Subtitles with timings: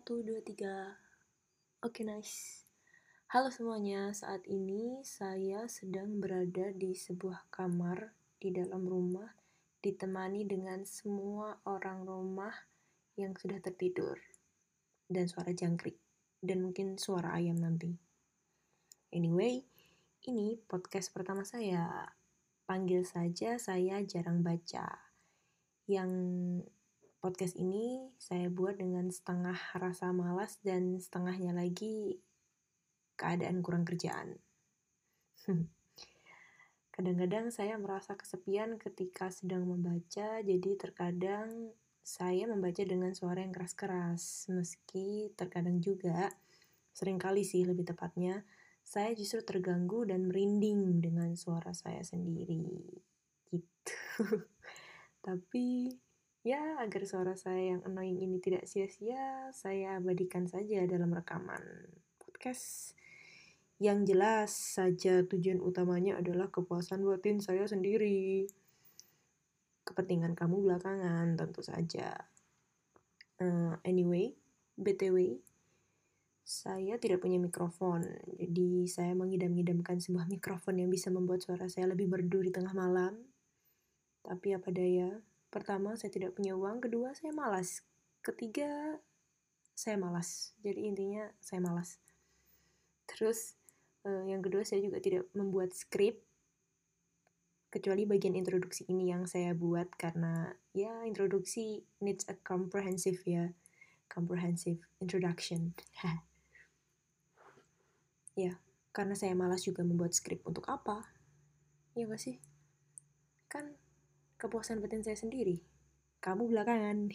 [0.00, 2.64] Tes 1, 2, 3 Oke nice.
[3.36, 8.08] Halo semuanya, saat ini saya sedang berada di sebuah kamar
[8.40, 9.28] di dalam rumah
[9.84, 12.54] Ditemani dengan semua orang rumah
[13.20, 14.16] yang sudah tertidur
[15.04, 16.00] Dan suara jangkrik
[16.40, 17.92] Dan mungkin suara ayam nanti.
[19.12, 19.68] Anyway,
[20.24, 22.08] ini podcast pertama saya.
[22.64, 24.96] Panggil saja saya jarang baca
[25.84, 26.12] Yang
[27.20, 32.16] podcast ini saya buat dengan setengah rasa malas dan setengahnya lagi
[33.20, 34.40] keadaan kurang kerjaan.
[36.96, 44.48] Kadang-kadang saya merasa kesepian ketika sedang membaca, jadi terkadang saya membaca dengan suara yang keras-keras,
[44.48, 46.32] meski terkadang juga,
[46.96, 48.48] sering kali sih lebih tepatnya,
[48.80, 52.64] saya justru terganggu dan merinding dengan suara saya sendiri.
[53.52, 53.96] Gitu.
[55.26, 55.92] Tapi
[56.40, 61.60] Ya, agar suara saya yang annoying ini tidak sia-sia, saya abadikan saja dalam rekaman
[62.16, 62.96] podcast.
[63.76, 68.48] Yang jelas saja tujuan utamanya adalah kepuasan batin saya sendiri.
[69.84, 72.16] Kepentingan kamu belakangan, tentu saja.
[73.36, 74.32] Uh, anyway,
[74.80, 75.44] BTW,
[76.40, 78.00] saya tidak punya mikrofon,
[78.40, 83.28] jadi saya mengidam-idamkan sebuah mikrofon yang bisa membuat suara saya lebih merdu di tengah malam.
[84.24, 85.20] Tapi apa daya,
[85.50, 86.78] Pertama, saya tidak punya uang.
[86.78, 87.82] Kedua, saya malas.
[88.22, 88.98] Ketiga,
[89.74, 90.54] saya malas.
[90.62, 91.98] Jadi intinya saya malas.
[93.10, 93.58] Terus
[94.06, 96.22] uh, yang kedua, saya juga tidak membuat skrip
[97.70, 103.54] kecuali bagian introduksi ini yang saya buat karena ya introduksi needs a comprehensive ya
[104.10, 105.70] comprehensive introduction
[108.42, 108.58] ya
[108.90, 111.06] karena saya malas juga membuat skrip untuk apa
[111.94, 112.42] ya gak sih
[113.46, 113.70] kan
[114.40, 115.60] kepuasan batin saya sendiri.
[116.24, 117.12] Kamu belakangan.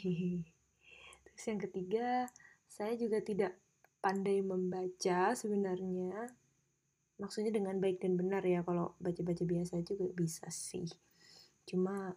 [1.25, 2.29] Terus yang ketiga,
[2.69, 3.57] saya juga tidak
[3.99, 6.29] pandai membaca sebenarnya.
[7.17, 10.85] Maksudnya dengan baik dan benar ya, kalau baca-baca biasa juga bisa sih.
[11.65, 12.13] Cuma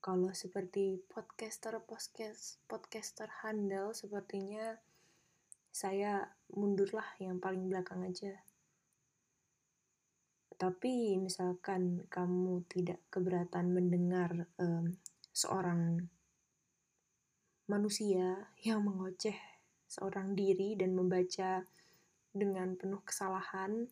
[0.00, 4.80] kalau seperti podcaster podcast podcaster handal sepertinya
[5.68, 6.24] saya
[6.56, 8.40] mundurlah yang paling belakang aja
[10.60, 14.92] tapi misalkan kamu tidak keberatan mendengar um,
[15.32, 16.04] seorang
[17.64, 19.32] manusia yang mengoceh
[19.88, 21.64] seorang diri dan membaca
[22.36, 23.88] dengan penuh kesalahan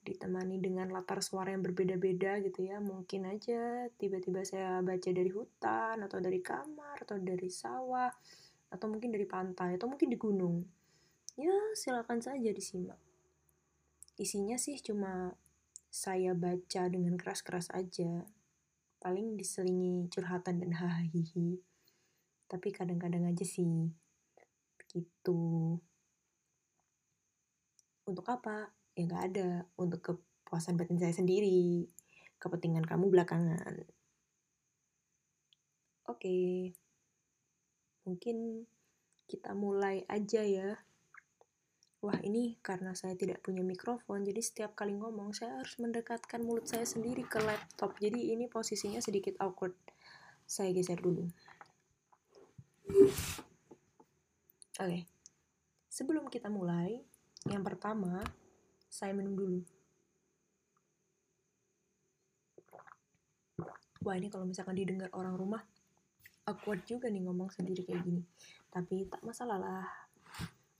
[0.00, 6.00] ditemani dengan latar suara yang berbeda-beda gitu ya mungkin aja tiba-tiba saya baca dari hutan
[6.00, 8.08] atau dari kamar atau dari sawah
[8.72, 10.64] atau mungkin dari pantai atau mungkin di gunung
[11.36, 12.96] ya silakan saja disimak.
[14.16, 15.36] Isinya sih cuma
[15.90, 18.22] saya baca dengan keras-keras aja.
[19.02, 21.58] Paling diselingi curhatan dan hahihi.
[22.46, 23.90] Tapi kadang-kadang aja sih.
[24.78, 25.76] Begitu.
[28.06, 28.70] Untuk apa?
[28.94, 29.48] Ya nggak ada.
[29.74, 31.90] Untuk kepuasan batin saya sendiri.
[32.38, 33.82] Kepentingan kamu belakangan.
[36.06, 36.70] Oke.
[38.06, 38.66] Mungkin
[39.26, 40.74] kita mulai aja ya
[42.00, 46.64] wah ini karena saya tidak punya mikrofon jadi setiap kali ngomong saya harus mendekatkan mulut
[46.64, 47.92] saya sendiri ke laptop.
[48.00, 49.76] Jadi ini posisinya sedikit awkward.
[50.48, 51.28] Saya geser dulu.
[52.90, 53.44] Oke.
[54.80, 55.04] Okay.
[55.92, 57.04] sebelum kita mulai
[57.44, 58.24] yang pertama
[58.88, 59.60] saya minum dulu.
[64.00, 65.60] Wah ini kalau misalkan didengar orang rumah
[66.48, 68.24] awkward juga nih ngomong sendiri kayak gini.
[68.72, 69.84] Tapi tak masalah lah.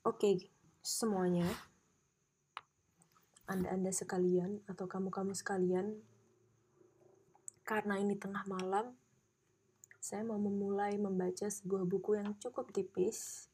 [0.09, 0.17] Oke.
[0.17, 0.59] okay
[0.91, 1.47] semuanya,
[3.47, 6.03] Anda-Anda sekalian atau kamu-kamu sekalian,
[7.62, 8.99] karena ini tengah malam,
[10.03, 13.47] saya mau memulai membaca sebuah buku yang cukup tipis.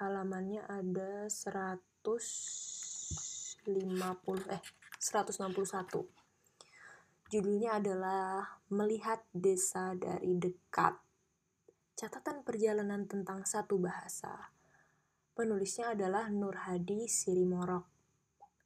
[0.00, 3.68] Halamannya ada 150
[4.48, 4.64] eh
[5.04, 6.08] 161.
[7.28, 10.96] Judulnya adalah Melihat Desa dari Dekat.
[11.92, 14.53] Catatan perjalanan tentang satu bahasa.
[15.34, 17.82] Penulisnya adalah Nur Hadi Sirimorok.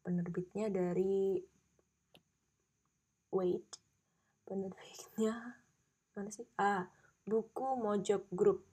[0.04, 1.40] Penerbitnya dari
[3.32, 3.64] Wait.
[4.44, 5.56] Penerbitnya
[6.12, 6.44] mana sih?
[6.60, 6.84] Ah,
[7.24, 8.68] buku Mojok Group.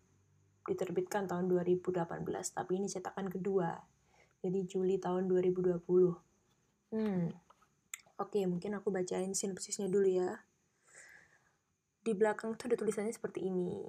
[0.67, 2.03] Diterbitkan tahun 2018,
[2.51, 3.79] tapi ini cetakan kedua.
[4.43, 5.79] Jadi Juli tahun 2020.
[6.91, 7.31] Hmm.
[8.19, 10.43] Oke, mungkin aku bacain sinopsisnya dulu ya.
[12.03, 13.79] Di belakang tuh ada tulisannya seperti ini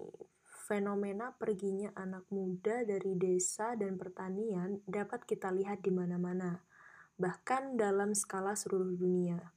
[0.66, 6.58] fenomena perginya anak muda dari desa dan pertanian dapat kita lihat di mana-mana,
[7.14, 9.54] bahkan dalam skala seluruh dunia.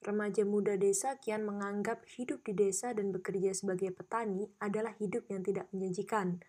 [0.00, 5.42] Remaja muda desa kian menganggap hidup di desa dan bekerja sebagai petani adalah hidup yang
[5.44, 6.40] tidak menjanjikan.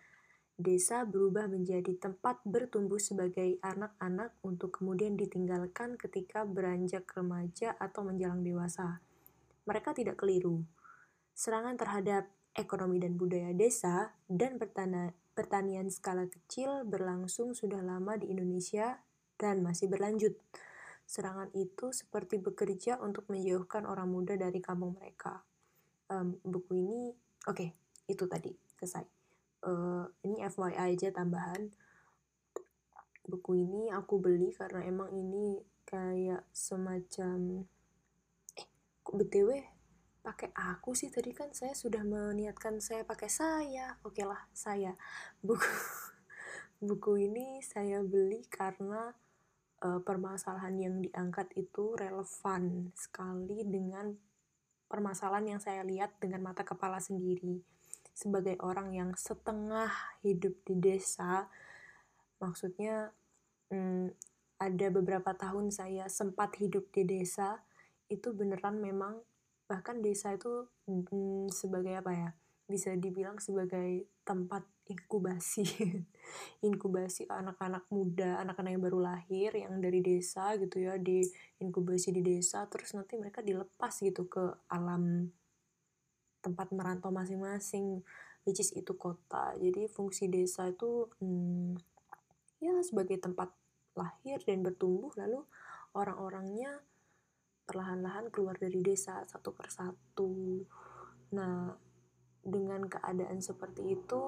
[0.62, 8.46] desa berubah menjadi tempat bertumbuh sebagai anak-anak untuk kemudian ditinggalkan ketika beranjak remaja atau menjelang
[8.46, 9.02] dewasa.
[9.66, 10.62] Mereka tidak keliru.
[11.34, 14.60] Serangan terhadap ekonomi dan budaya desa dan
[15.32, 19.00] pertanian skala kecil berlangsung sudah lama di Indonesia
[19.40, 20.36] dan masih berlanjut.
[21.08, 25.42] Serangan itu seperti bekerja untuk menjauhkan orang muda dari kampung mereka.
[26.12, 27.02] Um, buku ini,
[27.48, 27.70] oke, okay,
[28.08, 29.04] itu tadi selesai.
[29.62, 31.72] Uh, ini FYI aja tambahan.
[33.22, 37.66] Buku ini aku beli karena emang ini kayak semacam
[38.58, 38.66] eh
[39.06, 39.71] btw
[40.22, 43.98] pakai aku sih tadi kan saya sudah meniatkan saya pakai saya.
[44.06, 44.94] Oke lah saya.
[45.42, 45.66] Buku
[46.88, 49.10] buku ini saya beli karena
[49.82, 54.14] uh, permasalahan yang diangkat itu relevan sekali dengan
[54.86, 57.58] permasalahan yang saya lihat dengan mata kepala sendiri.
[58.14, 59.90] Sebagai orang yang setengah
[60.22, 61.50] hidup di desa
[62.42, 63.14] maksudnya
[63.70, 64.10] hmm,
[64.58, 67.62] ada beberapa tahun saya sempat hidup di desa
[68.10, 69.22] itu beneran memang
[69.72, 72.30] bahkan desa itu hmm, sebagai apa ya
[72.68, 75.64] bisa dibilang sebagai tempat inkubasi.
[76.68, 81.24] Inkubasi anak-anak muda anak-anak yang baru lahir yang dari desa gitu ya di
[81.64, 85.32] inkubasi di desa terus nanti mereka dilepas gitu ke alam
[86.44, 88.04] tempat merantau masing-masing
[88.44, 89.56] which is itu kota.
[89.56, 91.80] Jadi fungsi desa itu hmm,
[92.60, 93.48] ya sebagai tempat
[93.96, 95.44] lahir dan bertumbuh lalu
[95.92, 96.80] orang-orangnya
[97.66, 100.62] perlahan-lahan keluar dari desa satu persatu.
[101.32, 101.72] Nah,
[102.42, 104.20] dengan keadaan seperti itu,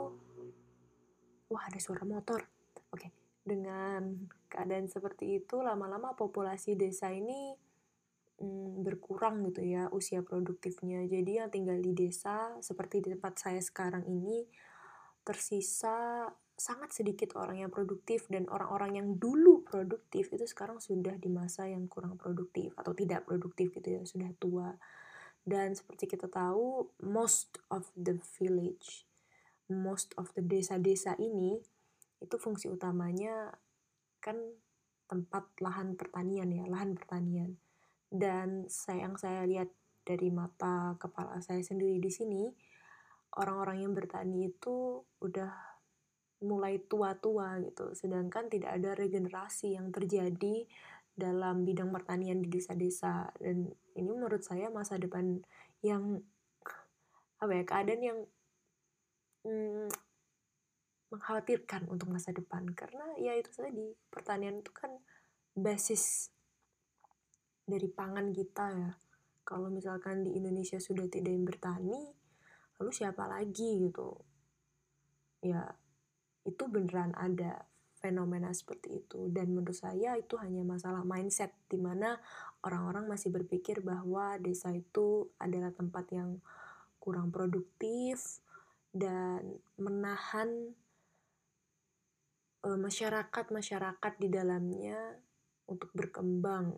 [1.50, 2.46] wah ada suara motor.
[2.94, 3.10] Oke,
[3.42, 7.58] dengan keadaan seperti itu, lama-lama populasi desa ini
[8.38, 11.02] hmm, berkurang gitu ya usia produktifnya.
[11.04, 14.46] Jadi yang tinggal di desa seperti di tempat saya sekarang ini
[15.26, 21.26] tersisa sangat sedikit orang yang produktif dan orang-orang yang dulu produktif itu sekarang sudah di
[21.26, 24.70] masa yang kurang produktif atau tidak produktif gitu ya sudah tua.
[25.44, 29.04] Dan seperti kita tahu most of the village
[29.70, 31.56] most of the desa-desa ini
[32.20, 33.52] itu fungsi utamanya
[34.20, 34.36] kan
[35.08, 37.56] tempat lahan pertanian ya lahan pertanian.
[38.08, 39.68] Dan sayang saya lihat
[40.04, 42.42] dari mata kepala saya sendiri di sini
[43.40, 45.73] orang-orang yang bertani itu udah
[46.44, 47.96] mulai tua-tua gitu.
[47.96, 50.68] Sedangkan tidak ada regenerasi yang terjadi
[51.14, 53.32] dalam bidang pertanian di desa-desa.
[53.40, 55.40] Dan ini menurut saya masa depan
[55.80, 56.20] yang
[57.40, 58.18] apa ya keadaan yang
[59.48, 59.88] hmm,
[61.14, 62.68] mengkhawatirkan untuk masa depan.
[62.76, 64.92] Karena ya itu tadi pertanian itu kan
[65.54, 66.34] basis
[67.64, 68.92] dari pangan kita ya.
[69.44, 72.00] Kalau misalkan di Indonesia sudah tidak yang bertani
[72.80, 74.18] lalu siapa lagi gitu?
[75.44, 75.76] Ya
[76.44, 77.64] itu beneran ada
[78.04, 79.32] fenomena seperti itu.
[79.32, 82.20] Dan menurut saya itu hanya masalah mindset di mana
[82.60, 86.36] orang-orang masih berpikir bahwa desa itu adalah tempat yang
[87.00, 88.44] kurang produktif
[88.92, 90.76] dan menahan
[92.60, 95.00] e, masyarakat-masyarakat di dalamnya
[95.64, 96.76] untuk berkembang.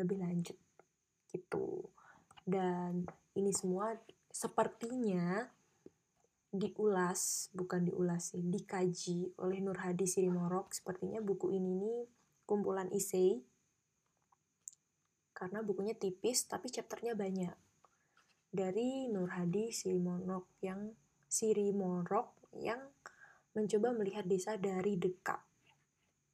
[0.00, 0.58] Lebih lanjut
[1.28, 1.92] gitu.
[2.48, 3.04] Dan
[3.36, 3.92] ini semua
[4.32, 5.44] sepertinya
[6.48, 10.72] diulas, bukan diulas sih, dikaji oleh Nur Hadi Sirimorok.
[10.72, 12.00] Sepertinya buku ini nih
[12.48, 13.44] kumpulan isei
[15.36, 17.54] karena bukunya tipis tapi chapternya banyak.
[18.48, 20.96] Dari Nur Hadi Sirimorok yang
[21.28, 22.80] Sirimorok yang
[23.52, 25.38] mencoba melihat desa dari dekat.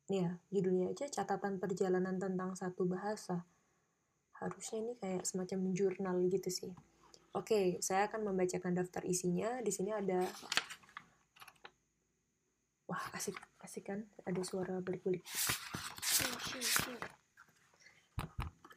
[0.09, 3.44] Ya, judulnya aja catatan perjalanan tentang satu bahasa.
[4.40, 6.73] Harusnya ini kayak semacam jurnal gitu sih.
[7.34, 9.58] Oke, saya akan membacakan daftar isinya.
[9.58, 10.22] Di sini ada
[12.86, 14.06] Wah, asik, asik kan?
[14.22, 15.26] Ada suara belik-belik.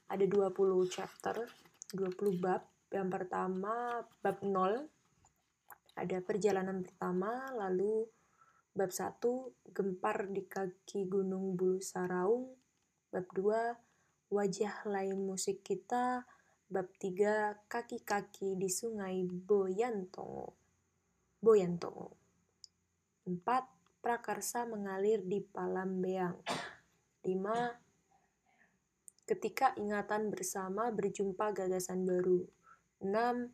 [0.09, 1.45] Ada 20 chapter,
[1.93, 2.65] 20 bab.
[2.89, 4.89] Yang pertama, bab 0.
[5.93, 8.09] Ada perjalanan pertama, lalu
[8.73, 12.57] bab 1, gempar di kaki Gunung Bulu Saraung.
[13.13, 16.25] Bab 2, wajah lain musik kita.
[16.67, 20.51] Bab 3 Kaki-kaki di Sungai Boyantongo.
[21.39, 22.19] Boyantongo.
[23.23, 24.03] 4.
[24.03, 26.35] Prakarsa mengalir di Palambeang.
[27.23, 29.23] 5.
[29.23, 32.43] Ketika ingatan bersama berjumpa gagasan baru.
[32.99, 33.47] 6.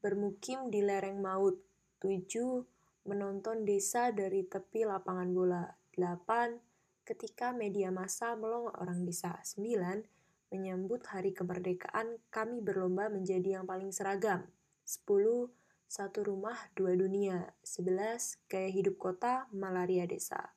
[0.00, 1.60] Bermukim di lereng maut.
[2.00, 2.64] 7.
[3.04, 5.68] Menonton desa dari tepi lapangan bola.
[6.00, 7.04] 8.
[7.04, 9.36] Ketika media massa melong orang desa.
[9.44, 10.13] 9
[10.54, 14.46] Menyambut hari kemerdekaan, kami berlomba menjadi yang paling seragam.
[14.86, 15.50] 10.
[15.90, 17.50] Satu rumah, dua dunia.
[17.66, 20.54] Sebelas, gaya hidup kota, malaria desa.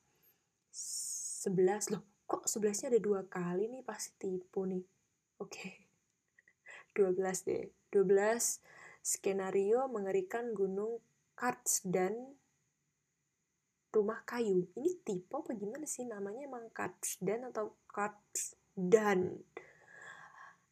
[0.70, 4.86] Sebelas, loh kok sebelasnya ada dua kali nih, pasti tipu nih.
[5.42, 5.66] Oke.
[6.94, 7.14] Okay.
[7.14, 7.66] 12 deh.
[7.90, 8.62] 12,
[9.02, 10.98] skenario mengerikan gunung
[11.38, 12.14] Karts dan
[13.94, 14.66] rumah kayu.
[14.74, 19.38] Ini tipe apa gimana sih namanya emang Karts dan atau Karts dan?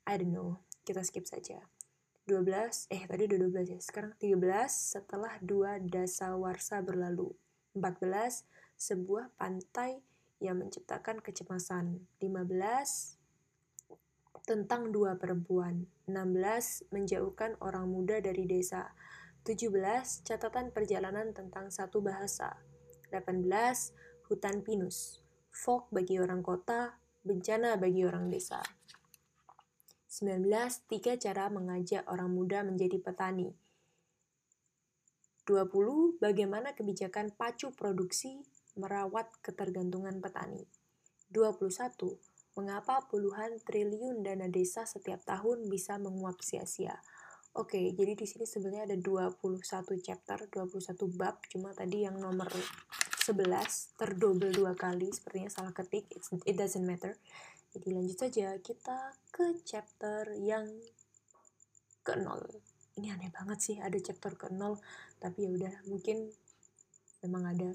[0.07, 0.63] I don't know.
[0.87, 1.59] Kita skip saja.
[2.27, 3.79] 12, eh tadi udah 12 ya.
[3.83, 4.39] Sekarang 13
[4.71, 7.35] setelah dua dasawarsa berlalu.
[7.75, 8.47] 14,
[8.79, 10.03] sebuah pantai
[10.39, 12.07] yang menciptakan kecemasan.
[12.19, 13.19] 15,
[14.47, 15.91] tentang dua perempuan.
[16.07, 18.95] 16, menjauhkan orang muda dari desa.
[19.43, 20.23] 17.
[20.23, 22.59] Catatan perjalanan tentang satu bahasa.
[23.11, 23.43] 18.
[24.27, 25.23] Hutan pinus.
[25.51, 28.63] Folk bagi orang kota, bencana bagi orang desa.
[30.17, 30.49] 19.
[30.89, 33.53] Tiga cara mengajak orang muda menjadi petani.
[35.45, 36.17] 20.
[36.17, 38.41] Bagaimana kebijakan pacu produksi
[38.81, 40.65] merawat ketergantungan petani.
[41.37, 42.17] 21.
[42.57, 46.97] Mengapa puluhan triliun dana desa setiap tahun bisa menguap sia-sia?
[47.53, 49.37] Oke, jadi di sini sebenarnya ada 21
[50.01, 56.09] chapter, 21 bab, cuma tadi yang nomor 11 terdobel dua kali, sepertinya salah ketik,
[56.49, 57.17] it doesn't matter.
[57.76, 60.64] Jadi lanjut saja, kita ke chapter yang
[62.00, 62.40] ke nol.
[62.97, 64.80] Ini aneh banget sih, ada chapter ke nol,
[65.21, 66.33] tapi ya udah mungkin
[67.21, 67.68] memang ada.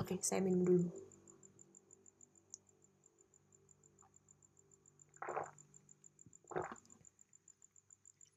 [0.00, 0.88] Oke, okay, saya minum dulu.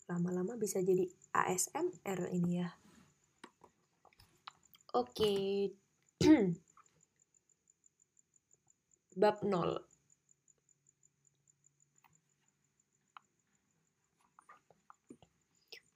[0.07, 1.03] lama-lama bisa jadi
[1.35, 2.69] ASMR ini ya.
[4.95, 5.71] Oke.
[9.21, 9.86] Bab 0.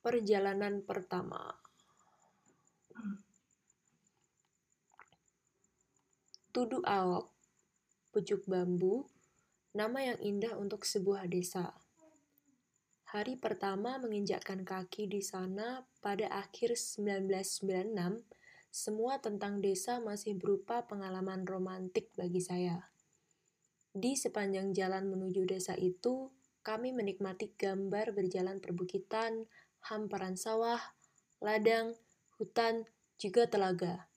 [0.01, 1.61] Perjalanan pertama.
[6.49, 7.29] Tudu Awok,
[8.09, 9.05] pucuk bambu,
[9.77, 11.77] nama yang indah untuk sebuah desa.
[13.13, 18.25] Hari pertama menginjakkan kaki di sana pada akhir 1996,
[18.73, 22.89] semua tentang desa masih berupa pengalaman romantik bagi saya.
[23.93, 29.49] Di sepanjang jalan menuju desa itu, kami menikmati gambar berjalan perbukitan,
[29.85, 30.81] hamparan sawah,
[31.41, 31.97] ladang,
[32.37, 32.85] hutan,
[33.21, 34.09] juga telaga.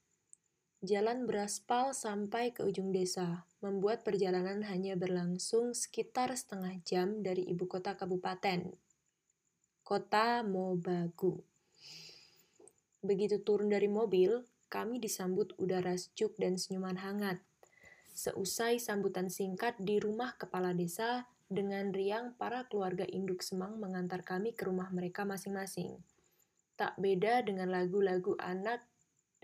[0.85, 7.64] Jalan beraspal sampai ke ujung desa, membuat perjalanan hanya berlangsung sekitar setengah jam dari ibu
[7.64, 8.68] kota kabupaten,
[9.80, 11.40] kota Mobagu.
[13.04, 17.40] Begitu turun dari mobil, kami disambut udara sejuk dan senyuman hangat.
[18.16, 24.56] Seusai sambutan singkat di rumah kepala desa, dengan riang para keluarga induk Semang mengantar kami
[24.56, 26.00] ke rumah mereka masing-masing.
[26.74, 28.82] Tak beda dengan lagu-lagu anak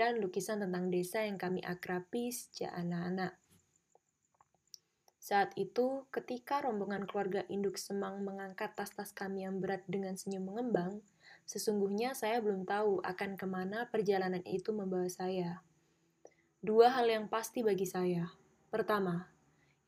[0.01, 3.37] dan lukisan tentang desa yang kami akrabi sejak anak-anak.
[5.21, 11.05] Saat itu, ketika rombongan keluarga induk Semang mengangkat tas-tas kami yang berat dengan senyum mengembang,
[11.45, 15.61] sesungguhnya saya belum tahu akan ke mana perjalanan itu membawa saya.
[16.65, 18.33] Dua hal yang pasti bagi saya.
[18.73, 19.29] Pertama,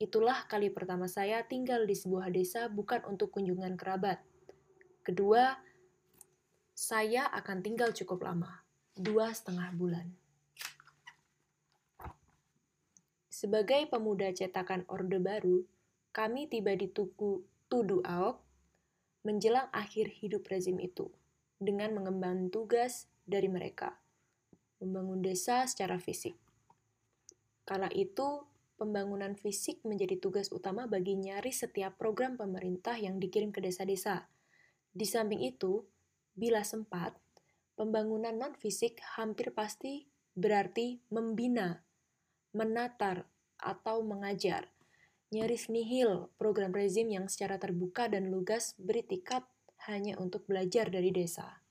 [0.03, 4.19] itulah kali pertama saya tinggal di sebuah desa bukan untuk kunjungan kerabat.
[5.07, 5.55] Kedua,
[6.75, 8.67] saya akan tinggal cukup lama,
[8.99, 10.11] dua setengah bulan.
[13.31, 15.63] Sebagai pemuda cetakan Orde Baru,
[16.11, 18.43] kami tiba di Tugu Tudu Aok
[19.23, 21.11] menjelang akhir hidup rezim itu
[21.63, 23.95] dengan mengemban tugas dari mereka,
[24.83, 26.35] membangun desa secara fisik.
[27.63, 28.43] Kala itu,
[28.83, 34.27] pembangunan fisik menjadi tugas utama bagi nyaris setiap program pemerintah yang dikirim ke desa-desa.
[34.91, 35.87] Di samping itu,
[36.35, 37.15] bila sempat,
[37.79, 41.79] pembangunan non-fisik hampir pasti berarti membina,
[42.51, 43.31] menatar,
[43.63, 44.75] atau mengajar.
[45.31, 49.47] Nyaris nihil program rezim yang secara terbuka dan lugas beri tiket
[49.87, 51.63] hanya untuk belajar dari desa.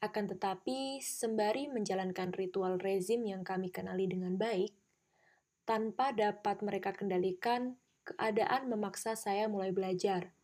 [0.00, 4.72] Akan tetapi, sembari menjalankan ritual rezim yang kami kenali dengan baik,
[5.70, 10.34] tanpa dapat mereka kendalikan, keadaan memaksa saya mulai belajar.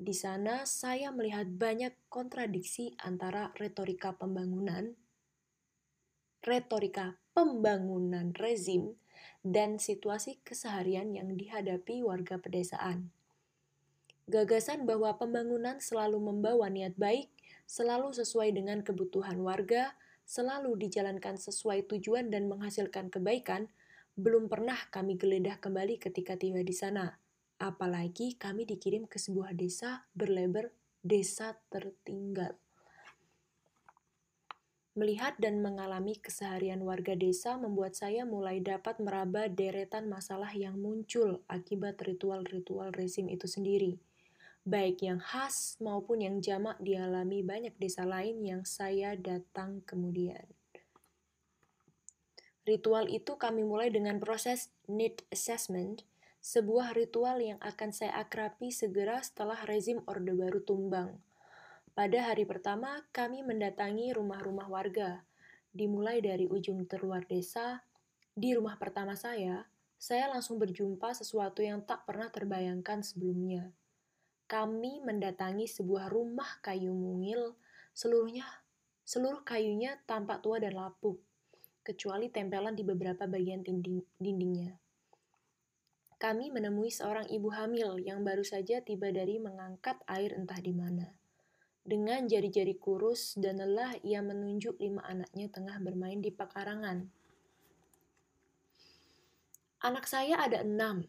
[0.00, 4.96] Di sana, saya melihat banyak kontradiksi antara retorika pembangunan,
[6.40, 8.96] retorika pembangunan rezim,
[9.44, 13.12] dan situasi keseharian yang dihadapi warga pedesaan.
[14.32, 17.28] Gagasan bahwa pembangunan selalu membawa niat baik,
[17.68, 19.92] selalu sesuai dengan kebutuhan warga,
[20.24, 23.68] selalu dijalankan sesuai tujuan dan menghasilkan kebaikan,
[24.14, 27.18] belum pernah kami geledah kembali ketika tiba di sana.
[27.58, 30.70] Apalagi kami dikirim ke sebuah desa berlebar
[31.02, 32.54] desa tertinggal.
[34.94, 41.42] Melihat dan mengalami keseharian warga desa membuat saya mulai dapat meraba deretan masalah yang muncul
[41.50, 43.98] akibat ritual-ritual rezim itu sendiri.
[44.62, 50.46] Baik yang khas maupun yang jamak dialami banyak desa lain yang saya datang kemudian.
[52.64, 56.04] Ritual itu kami mulai dengan proses need assessment,
[56.40, 61.16] sebuah ritual yang akan saya akrapi segera setelah rezim Orde Baru tumbang–
[61.94, 65.22] pada hari pertama, kami mendatangi rumah-rumah warga.
[65.70, 67.86] Dimulai dari ujung terluar desa,
[68.34, 73.70] di rumah pertama saya, saya langsung berjumpa sesuatu yang tak pernah terbayangkan sebelumnya.
[74.50, 77.54] Kami mendatangi sebuah rumah kayu mungil,
[77.94, 78.42] seluruhnya
[79.06, 81.22] seluruh kayunya tampak tua dan lapuk,
[81.84, 84.72] kecuali tempelan di beberapa bagian dinding, dindingnya.
[86.16, 91.12] Kami menemui seorang ibu hamil yang baru saja tiba dari mengangkat air entah di mana.
[91.84, 97.04] Dengan jari-jari kurus dan lelah, ia menunjuk lima anaknya tengah bermain di pekarangan.
[99.84, 101.04] Anak saya ada enam,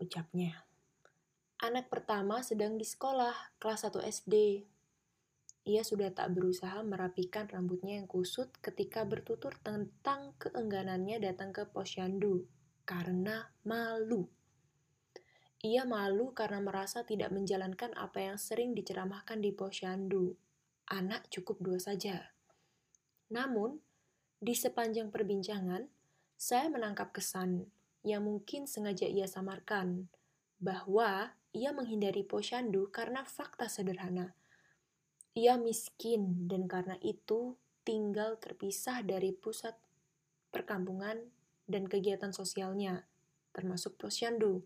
[0.00, 0.64] ucapnya.
[1.60, 4.64] Anak pertama sedang di sekolah, kelas 1 SD.
[5.64, 12.44] Ia sudah tak berusaha merapikan rambutnya yang kusut ketika bertutur tentang keengganannya datang ke posyandu
[12.84, 14.28] karena malu.
[15.64, 20.36] Ia malu karena merasa tidak menjalankan apa yang sering diceramahkan di posyandu.
[20.92, 22.36] Anak cukup dua saja.
[23.32, 23.80] Namun,
[24.36, 25.88] di sepanjang perbincangan,
[26.36, 27.72] saya menangkap kesan
[28.04, 30.12] yang mungkin sengaja ia samarkan,
[30.60, 34.36] bahwa ia menghindari posyandu karena fakta sederhana.
[35.34, 39.74] Ia miskin dan karena itu tinggal terpisah dari pusat
[40.54, 41.18] perkampungan
[41.66, 43.02] dan kegiatan sosialnya,
[43.50, 44.62] termasuk posyandu.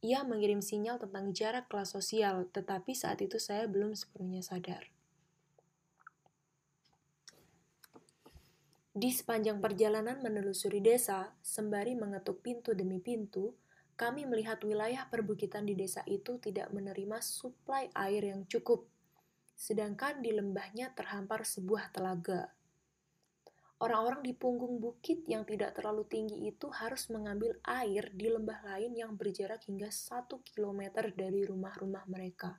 [0.00, 4.88] Ia mengirim sinyal tentang jarak kelas sosial, tetapi saat itu saya belum sepenuhnya sadar.
[8.98, 13.54] Di sepanjang perjalanan menelusuri desa, sembari mengetuk pintu demi pintu,
[13.94, 18.86] kami melihat wilayah perbukitan di desa itu tidak menerima suplai air yang cukup,
[19.58, 22.54] sedangkan di lembahnya terhampar sebuah telaga.
[23.82, 28.94] Orang-orang di punggung bukit yang tidak terlalu tinggi itu harus mengambil air di lembah lain
[28.94, 32.58] yang berjarak hingga satu kilometer dari rumah-rumah mereka.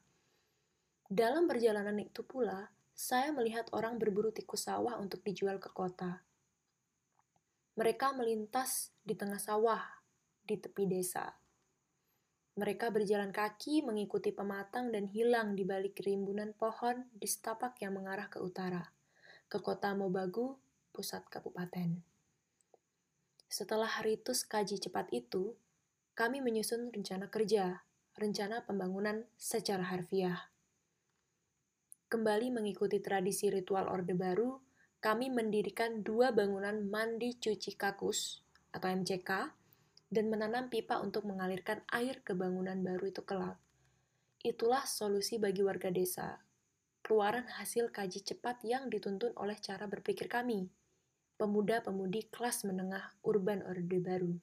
[1.07, 6.23] Dalam perjalanan itu pula, saya melihat orang berburu tikus sawah untuk dijual ke kota.
[7.79, 10.03] Mereka melintas di tengah sawah,
[10.43, 11.31] di tepi desa.
[12.59, 18.27] Mereka berjalan kaki mengikuti pematang dan hilang di balik rimbunan pohon di setapak yang mengarah
[18.27, 18.83] ke utara,
[19.47, 20.59] ke kota Mobagu
[20.91, 22.03] pusat kabupaten.
[23.47, 25.55] Setelah ritus kaji cepat itu,
[26.19, 27.79] kami menyusun rencana kerja,
[28.19, 30.51] rencana pembangunan secara harfiah.
[32.11, 34.59] Kembali mengikuti tradisi ritual Orde Baru,
[34.99, 38.43] kami mendirikan dua bangunan mandi cuci kakus
[38.75, 39.58] atau MCK
[40.09, 43.57] dan menanam pipa untuk mengalirkan air ke bangunan baru itu kelak.
[44.41, 46.41] Itulah solusi bagi warga desa.
[47.05, 50.69] Keluaran hasil kaji cepat yang dituntun oleh cara berpikir kami
[51.39, 54.35] pemuda-pemudi kelas menengah urban Orde Baru.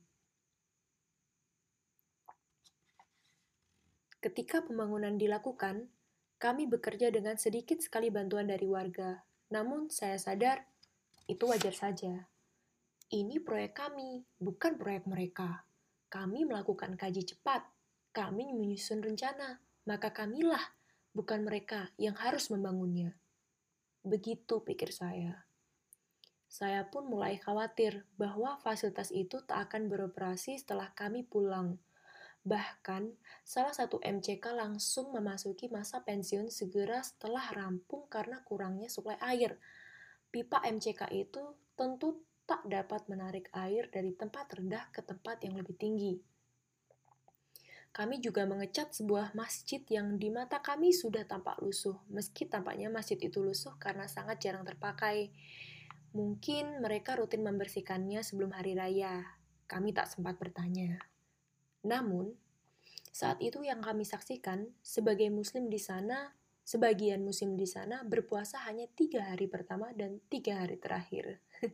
[4.25, 5.93] Ketika pembangunan dilakukan,
[6.41, 9.23] kami bekerja dengan sedikit sekali bantuan dari warga.
[9.53, 10.65] Namun saya sadar
[11.29, 12.27] itu wajar saja.
[13.07, 15.62] Ini proyek kami, bukan proyek mereka.
[16.11, 17.62] Kami melakukan kaji cepat,
[18.11, 20.75] kami menyusun rencana, maka kamilah,
[21.14, 23.14] bukan mereka, yang harus membangunnya.
[24.03, 25.47] Begitu pikir saya
[26.57, 31.77] saya pun mulai khawatir bahwa fasilitas itu tak akan beroperasi setelah kami pulang.
[32.49, 33.12] Bahkan,
[33.45, 39.61] salah satu MCK langsung memasuki masa pensiun segera setelah rampung karena kurangnya suplai air.
[40.33, 41.42] Pipa MCK itu
[41.77, 46.15] tentu tak dapat menarik air dari tempat rendah ke tempat yang lebih tinggi.
[47.91, 53.17] Kami juga mengecat sebuah masjid yang di mata kami sudah tampak lusuh, meski tampaknya masjid
[53.17, 55.33] itu lusuh karena sangat jarang terpakai.
[56.13, 59.25] Mungkin mereka rutin membersihkannya sebelum hari raya.
[59.65, 61.01] Kami tak sempat bertanya.
[61.89, 62.37] Namun,
[63.17, 66.36] saat itu yang kami saksikan, sebagai muslim di sana,
[66.67, 71.39] sebagian muslim di sana berpuasa hanya tiga hari pertama dan tiga hari terakhir.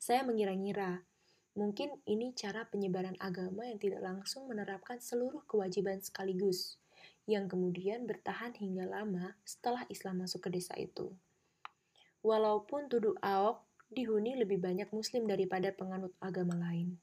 [0.00, 1.04] Saya mengira-ngira,
[1.52, 6.80] mungkin ini cara penyebaran agama yang tidak langsung menerapkan seluruh kewajiban sekaligus,
[7.28, 11.12] yang kemudian bertahan hingga lama setelah Islam masuk ke desa itu.
[12.24, 13.60] Walaupun Tuduh Aok
[13.92, 16.96] dihuni lebih banyak muslim daripada penganut agama lain.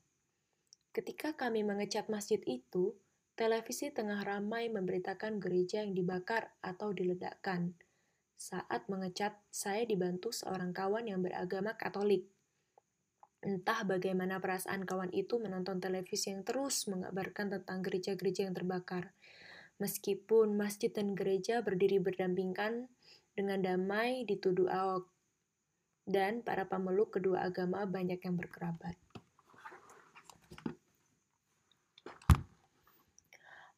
[0.91, 2.97] Ketika kami mengecat masjid itu,
[3.35, 7.75] televisi tengah ramai memberitakan gereja yang dibakar atau diledakkan.
[8.41, 12.25] saat mengecat saya dibantu seorang kawan yang beragama Katolik.
[13.45, 19.13] Entah bagaimana perasaan kawan itu menonton televisi yang terus mengabarkan tentang gereja-gereja yang terbakar.
[19.77, 22.89] Meskipun masjid dan gereja berdiri berdampingan
[23.37, 25.09] dengan damai dituduh Ahok,
[26.05, 29.00] dan para pemeluk kedua agama banyak yang berkerabat.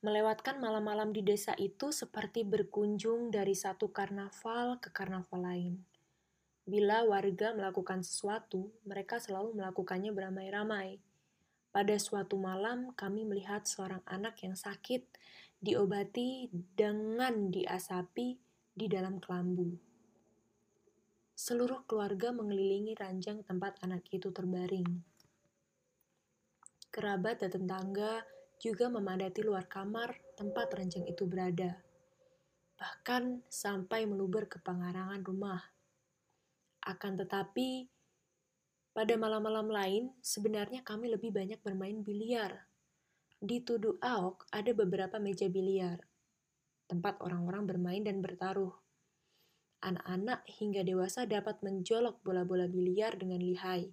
[0.04, 5.80] Melewatkan malam-malam di desa itu seperti berkunjung dari satu karnaval ke karnaval lain.
[6.68, 11.00] Bila warga melakukan sesuatu, mereka selalu melakukannya beramai-ramai.
[11.72, 15.08] Pada suatu malam, kami melihat seorang anak yang sakit
[15.63, 18.36] diobati dengan diasapi
[18.76, 19.72] di dalam kelambu.
[21.32, 25.00] Seluruh keluarga mengelilingi ranjang tempat anak itu terbaring.
[26.92, 28.28] Kerabat dan tetangga
[28.63, 31.84] juga memadati luar kamar tempat ranjang itu berada,
[32.80, 35.60] bahkan sampai meluber ke pengarangan rumah.
[36.88, 37.91] Akan tetapi,
[38.95, 42.71] pada malam-malam lain, sebenarnya kami lebih banyak bermain biliar.
[43.36, 45.99] Di Tudu Aok ada beberapa meja biliar,
[46.88, 48.71] tempat orang-orang bermain dan bertaruh.
[49.84, 53.91] Anak-anak hingga dewasa dapat menjolok bola-bola biliar dengan lihai,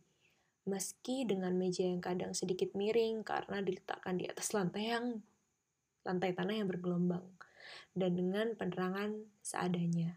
[0.69, 5.21] meski dengan meja yang kadang sedikit miring karena diletakkan di atas lantai yang
[6.05, 7.25] lantai tanah yang bergelombang
[7.93, 10.17] dan dengan penerangan seadanya.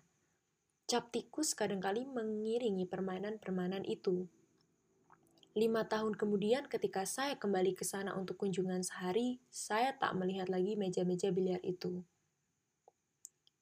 [0.83, 4.27] Cap tikus kadangkali mengiringi permainan-permainan itu.
[5.53, 10.73] Lima tahun kemudian ketika saya kembali ke sana untuk kunjungan sehari, saya tak melihat lagi
[10.73, 12.01] meja-meja biliar itu.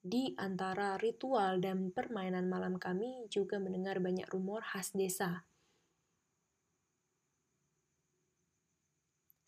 [0.02, 5.46] Di antara ritual dan permainan malam kami juga mendengar banyak rumor khas desa.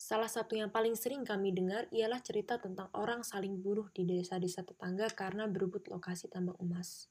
[0.04, 4.60] Salah satu yang paling sering kami dengar ialah cerita tentang orang saling bunuh di desa-desa
[4.60, 7.08] tetangga karena berebut lokasi tambang emas.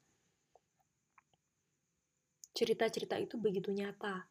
[2.53, 4.29] Cerita-cerita itu begitu nyata,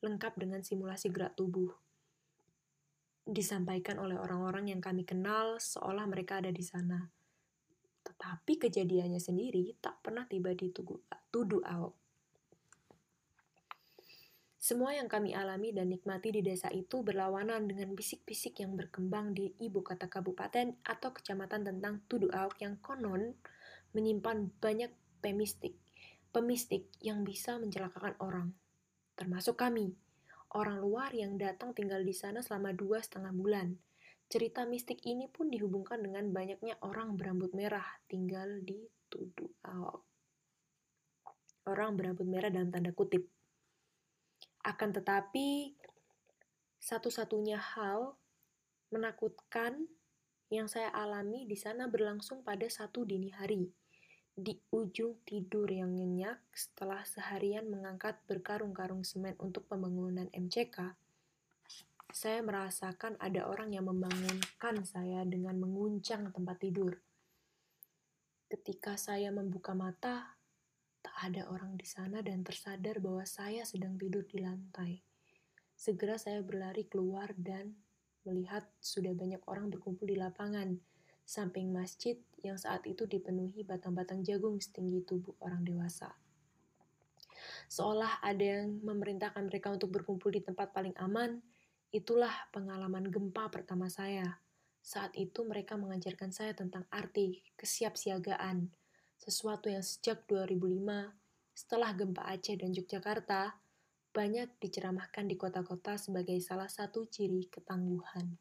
[0.00, 1.76] lengkap dengan simulasi gerak tubuh.
[3.28, 7.04] Disampaikan oleh orang-orang yang kami kenal seolah mereka ada di sana.
[8.00, 11.99] Tetapi kejadiannya sendiri tak pernah tiba di tuduh Ahok.
[14.60, 19.56] Semua yang kami alami dan nikmati di desa itu berlawanan dengan bisik-bisik yang berkembang di
[19.56, 23.32] ibu kota kabupaten atau kecamatan tentang tuduh Ahok yang konon
[23.96, 24.92] menyimpan banyak
[25.24, 25.80] pemistik
[26.30, 28.54] pemistik yang bisa mencelakakan orang,
[29.18, 29.98] termasuk kami,
[30.54, 33.74] orang luar yang datang tinggal di sana selama dua setengah bulan.
[34.30, 38.78] Cerita mistik ini pun dihubungkan dengan banyaknya orang berambut merah tinggal di
[39.10, 40.06] Tudu Ahok.
[41.66, 43.26] Orang berambut merah dalam tanda kutip.
[44.60, 45.72] Akan tetapi,
[46.80, 48.16] satu-satunya hal
[48.90, 49.88] menakutkan
[50.50, 53.70] yang saya alami di sana berlangsung pada satu dini hari
[54.40, 60.96] di ujung tidur yang nyenyak setelah seharian mengangkat berkarung-karung semen untuk pembangunan MCK,
[62.10, 66.98] saya merasakan ada orang yang membangunkan saya dengan menguncang tempat tidur.
[68.50, 70.39] Ketika saya membuka mata,
[71.00, 75.00] tak ada orang di sana dan tersadar bahwa saya sedang tidur di lantai.
[75.72, 77.72] Segera saya berlari keluar dan
[78.28, 80.76] melihat sudah banyak orang berkumpul di lapangan
[81.24, 86.10] samping masjid yang saat itu dipenuhi batang-batang jagung setinggi tubuh orang dewasa.
[87.70, 91.38] Seolah ada yang memerintahkan mereka untuk berkumpul di tempat paling aman,
[91.94, 94.42] itulah pengalaman gempa pertama saya.
[94.82, 98.66] Saat itu mereka mengajarkan saya tentang arti kesiapsiagaan,
[99.20, 101.12] sesuatu yang sejak 2005
[101.52, 103.52] setelah gempa Aceh dan Yogyakarta
[104.16, 108.40] banyak diceramahkan di kota-kota sebagai salah satu ciri ketangguhan.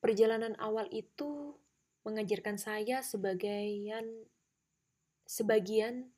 [0.00, 1.52] Perjalanan awal itu
[2.08, 4.06] mengajarkan saya sebagian
[5.28, 6.08] sebagian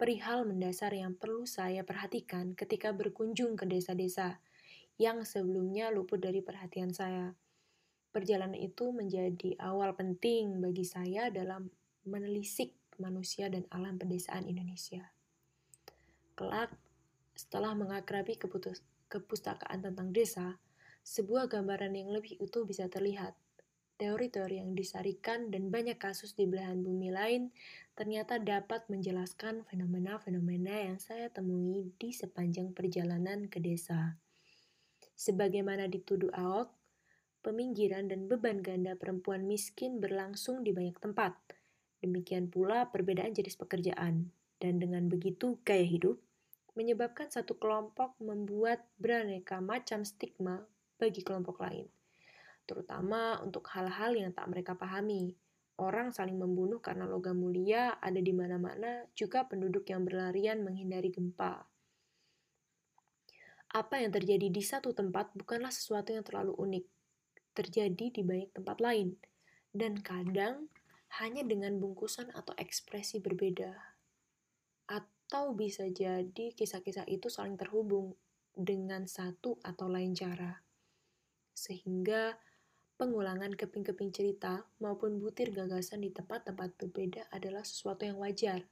[0.00, 4.40] perihal mendasar yang perlu saya perhatikan ketika berkunjung ke desa-desa
[4.98, 7.32] yang sebelumnya luput dari perhatian saya.
[8.10, 11.70] Perjalanan itu menjadi awal penting bagi saya dalam
[12.02, 15.14] menelisik manusia dan alam pedesaan Indonesia.
[16.34, 16.74] Kelak,
[17.38, 18.34] setelah mengakrabi
[19.06, 20.58] kepustakaan tentang desa,
[21.06, 23.38] sebuah gambaran yang lebih utuh bisa terlihat.
[23.98, 27.50] Teori-teori yang disarikan dan banyak kasus di belahan bumi lain
[27.98, 34.14] ternyata dapat menjelaskan fenomena-fenomena yang saya temui di sepanjang perjalanan ke desa.
[35.18, 36.70] Sebagaimana dituduh Ahok,
[37.42, 41.34] peminggiran dan beban ganda perempuan miskin berlangsung di banyak tempat.
[41.98, 44.30] Demikian pula perbedaan jenis pekerjaan.
[44.58, 46.18] Dan dengan begitu gaya hidup
[46.78, 50.62] menyebabkan satu kelompok membuat beraneka macam stigma
[50.98, 51.90] bagi kelompok lain.
[52.68, 55.32] terutama untuk hal-hal yang tak mereka pahami.
[55.80, 61.64] Orang saling membunuh karena logam mulia ada di mana-mana, juga penduduk yang berlarian menghindari gempa.
[63.68, 66.84] Apa yang terjadi di satu tempat bukanlah sesuatu yang terlalu unik,
[67.52, 69.20] terjadi di banyak tempat lain,
[69.76, 70.72] dan kadang
[71.20, 73.76] hanya dengan bungkusan atau ekspresi berbeda.
[74.88, 78.16] Atau bisa jadi kisah-kisah itu saling terhubung
[78.56, 80.64] dengan satu atau lain cara.
[81.52, 82.40] Sehingga
[82.96, 88.64] pengulangan keping-keping cerita maupun butir gagasan di tempat-tempat berbeda adalah sesuatu yang wajar.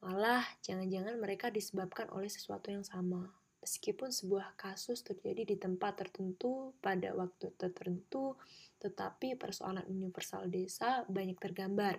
[0.00, 3.47] Malah, jangan-jangan mereka disebabkan oleh sesuatu yang sama.
[3.58, 8.38] Meskipun sebuah kasus terjadi di tempat tertentu pada waktu tertentu,
[8.78, 11.98] tetapi persoalan universal desa banyak tergambar.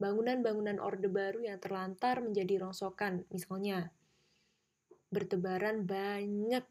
[0.00, 3.92] Bangunan-bangunan Orde Baru yang terlantar menjadi rongsokan, misalnya,
[5.12, 6.64] bertebaran banyak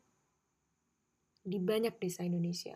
[1.46, 2.76] di banyak desa Indonesia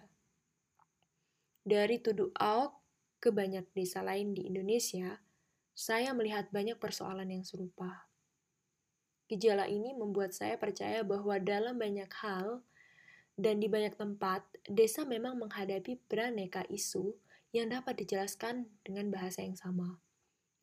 [1.65, 2.71] dari Tudu Aok
[3.17, 5.17] ke banyak desa lain di Indonesia,
[5.73, 8.05] saya melihat banyak persoalan yang serupa.
[9.25, 12.61] Gejala ini membuat saya percaya bahwa dalam banyak hal
[13.35, 17.17] dan di banyak tempat, desa memang menghadapi beraneka isu
[17.51, 19.97] yang dapat dijelaskan dengan bahasa yang sama.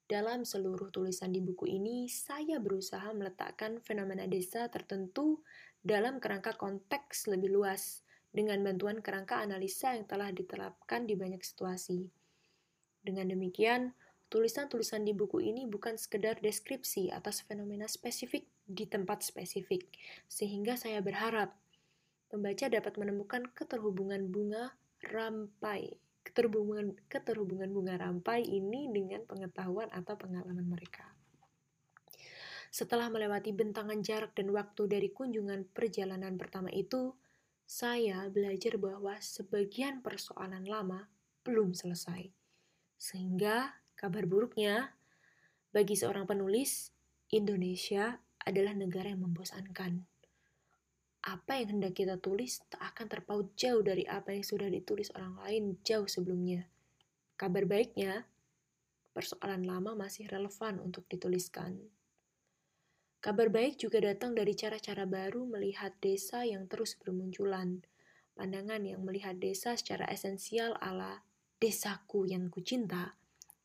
[0.07, 5.41] Dalam seluruh tulisan di buku ini, saya berusaha meletakkan fenomena desa tertentu
[5.81, 12.09] dalam kerangka konteks lebih luas, dengan bantuan kerangka analisa yang telah diterapkan di banyak situasi.
[13.05, 13.93] Dengan demikian,
[14.33, 19.85] tulisan-tulisan di buku ini bukan sekedar deskripsi atas fenomena spesifik di tempat spesifik,
[20.25, 21.53] sehingga saya berharap
[22.33, 24.73] pembaca dapat menemukan keterhubungan bunga
[25.05, 25.93] rampai,
[26.25, 31.05] keterhubungan keterhubungan bunga rampai ini dengan pengetahuan atau pengalaman mereka.
[32.73, 37.13] Setelah melewati bentangan jarak dan waktu dari kunjungan perjalanan pertama itu,
[37.69, 41.05] saya belajar bahwa sebagian persoalan lama
[41.45, 42.33] belum selesai.
[42.97, 44.91] Sehingga kabar buruknya,
[45.71, 46.91] bagi seorang penulis,
[47.31, 50.03] Indonesia adalah negara yang membosankan.
[51.23, 55.39] Apa yang hendak kita tulis tak akan terpaut jauh dari apa yang sudah ditulis orang
[55.47, 56.67] lain jauh sebelumnya.
[57.39, 58.27] Kabar baiknya,
[59.15, 61.79] persoalan lama masih relevan untuk dituliskan.
[63.23, 67.87] Kabar baik juga datang dari cara-cara baru melihat desa yang terus bermunculan.
[68.35, 71.23] Pandangan yang melihat desa secara esensial ala
[71.63, 73.22] desaku yang kucinta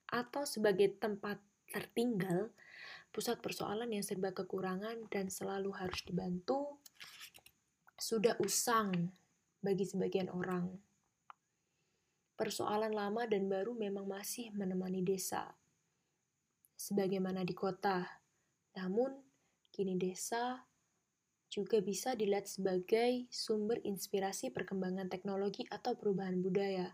[0.08, 1.40] atau sebagai tempat
[1.72, 2.52] tertinggal,
[3.12, 6.80] pusat persoalan yang serba kekurangan dan selalu harus dibantu,
[7.98, 9.12] sudah usang
[9.60, 10.70] bagi sebagian orang.
[12.38, 15.58] Persoalan lama dan baru memang masih menemani desa,
[16.78, 18.06] sebagaimana di kota.
[18.78, 19.10] Namun,
[19.74, 20.62] kini desa
[21.50, 26.94] juga bisa dilihat sebagai sumber inspirasi perkembangan teknologi atau perubahan budaya.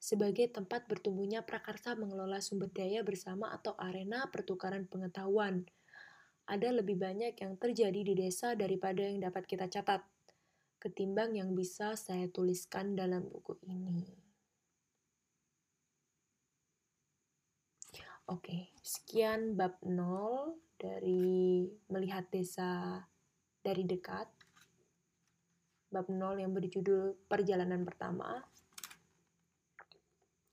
[0.00, 5.68] Sebagai tempat bertumbuhnya prakarsa mengelola sumber daya bersama atau arena pertukaran pengetahuan.
[6.48, 10.00] Ada lebih banyak yang terjadi di desa daripada yang dapat kita catat,
[10.80, 14.08] ketimbang yang bisa saya tuliskan dalam buku ini.
[18.24, 23.04] Oke, sekian bab 0 dari melihat desa
[23.60, 24.32] dari dekat.
[25.92, 28.40] Bab 0 yang berjudul Perjalanan Pertama.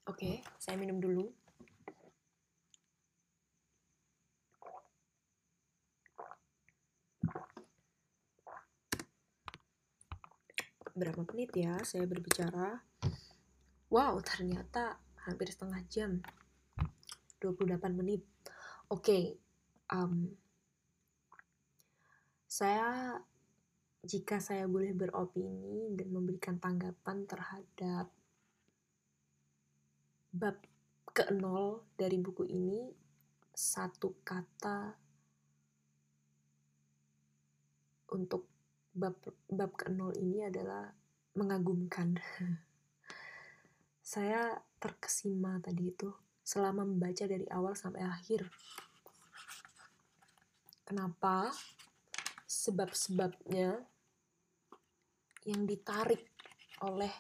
[0.07, 1.27] Oke, saya minum dulu.
[10.95, 12.79] Berapa menit ya saya berbicara?
[13.91, 14.95] Wow, ternyata
[15.27, 16.23] hampir setengah jam.
[17.43, 18.23] 28 menit.
[18.87, 19.23] Oke, okay,
[19.91, 20.31] um,
[22.47, 23.19] saya
[24.07, 28.16] jika saya boleh beropini dan memberikan tanggapan terhadap
[30.31, 30.57] bab
[31.11, 32.91] ke nol dari buku ini
[33.51, 34.93] satu kata
[38.13, 38.45] untuk
[38.93, 39.17] bab
[39.49, 40.89] bab ke nol ini adalah
[41.37, 42.17] mengagumkan.
[44.07, 46.07] saya terkesima tadi itu
[46.39, 48.47] selama membaca dari awal sampai akhir.
[50.87, 51.51] Kenapa?
[52.47, 53.83] Sebab-sebabnya
[55.43, 56.23] yang ditarik
[56.79, 57.11] oleh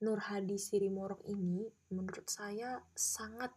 [0.00, 3.52] Nur Hadi Sirimorok ini menurut saya sangat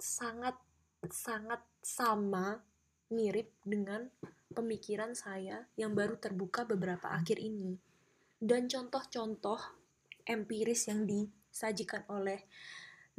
[0.00, 0.56] sangat
[1.04, 2.64] sangat sama
[3.12, 4.08] mirip dengan
[4.48, 7.76] pemikiran saya yang baru terbuka beberapa akhir ini.
[8.40, 9.60] Dan contoh-contoh
[10.24, 12.48] empiris yang disajikan oleh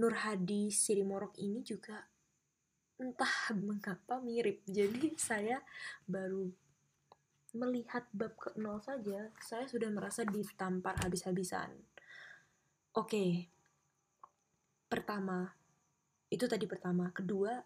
[0.01, 2.01] Nur Hadi Sirimorok ini juga
[2.97, 4.65] entah mengapa mirip.
[4.65, 5.61] Jadi saya
[6.09, 6.49] baru
[7.55, 11.71] melihat bab ke nol saja, saya sudah merasa ditampar habis-habisan.
[12.95, 13.51] Oke.
[14.87, 15.51] Pertama,
[16.31, 17.11] itu tadi pertama.
[17.11, 17.59] Kedua,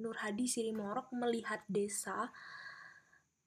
[0.00, 2.32] Nur Hadi Sirimorok melihat desa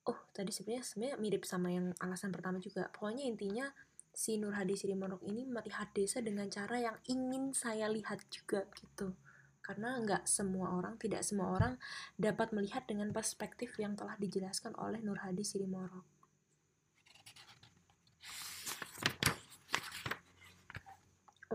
[0.05, 3.65] oh tadi sebenarnya sebenarnya mirip sama yang alasan pertama juga pokoknya intinya
[4.13, 9.17] si Nur Hadi Sirimorok ini melihat desa dengan cara yang ingin saya lihat juga gitu
[9.65, 11.73] karena nggak semua orang tidak semua orang
[12.21, 16.14] dapat melihat dengan perspektif yang telah dijelaskan oleh Nur Hadi Sirimorok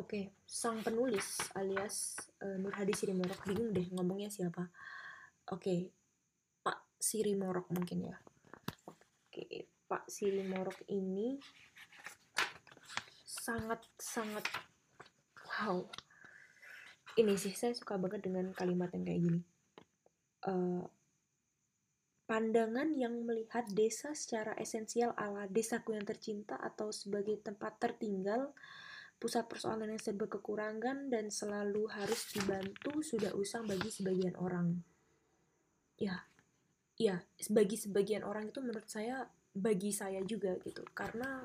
[0.01, 4.73] Oke, sang penulis alias uh, Nur Hadi Sirimorok bingung deh ngomongnya siapa.
[5.53, 5.93] Oke,
[6.65, 8.17] Pak Sirimorok mungkin ya.
[8.89, 11.37] Oke, Pak Sirimorok ini
[13.29, 14.49] sangat sangat
[15.45, 15.85] wow.
[17.21, 19.41] Ini sih saya suka banget dengan kalimat yang kayak gini.
[20.49, 20.81] Uh,
[22.25, 28.57] pandangan yang melihat desa secara esensial ala desaku yang tercinta atau sebagai tempat tertinggal
[29.21, 34.81] pusat persoalan yang serba kekurangan dan selalu harus dibantu sudah usang bagi sebagian orang.
[36.01, 36.25] Ya,
[36.97, 37.21] ya,
[37.53, 40.81] bagi sebagian orang itu menurut saya bagi saya juga gitu.
[40.97, 41.45] Karena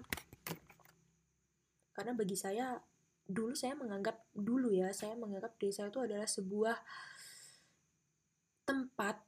[1.92, 2.80] karena bagi saya
[3.28, 6.80] dulu saya menganggap dulu ya, saya menganggap desa itu adalah sebuah
[8.64, 9.20] tempat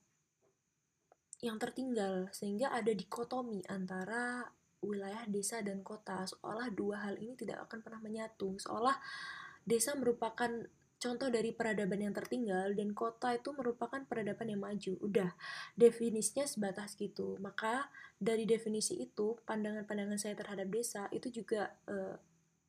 [1.44, 4.42] yang tertinggal sehingga ada dikotomi antara
[4.82, 8.58] wilayah desa dan kota seolah dua hal ini tidak akan pernah menyatu.
[8.62, 8.96] Seolah
[9.66, 10.50] desa merupakan
[10.98, 14.94] contoh dari peradaban yang tertinggal dan kota itu merupakan peradaban yang maju.
[15.02, 15.34] Udah
[15.78, 17.38] definisinya sebatas gitu.
[17.38, 22.18] Maka dari definisi itu pandangan-pandangan saya terhadap desa itu juga uh,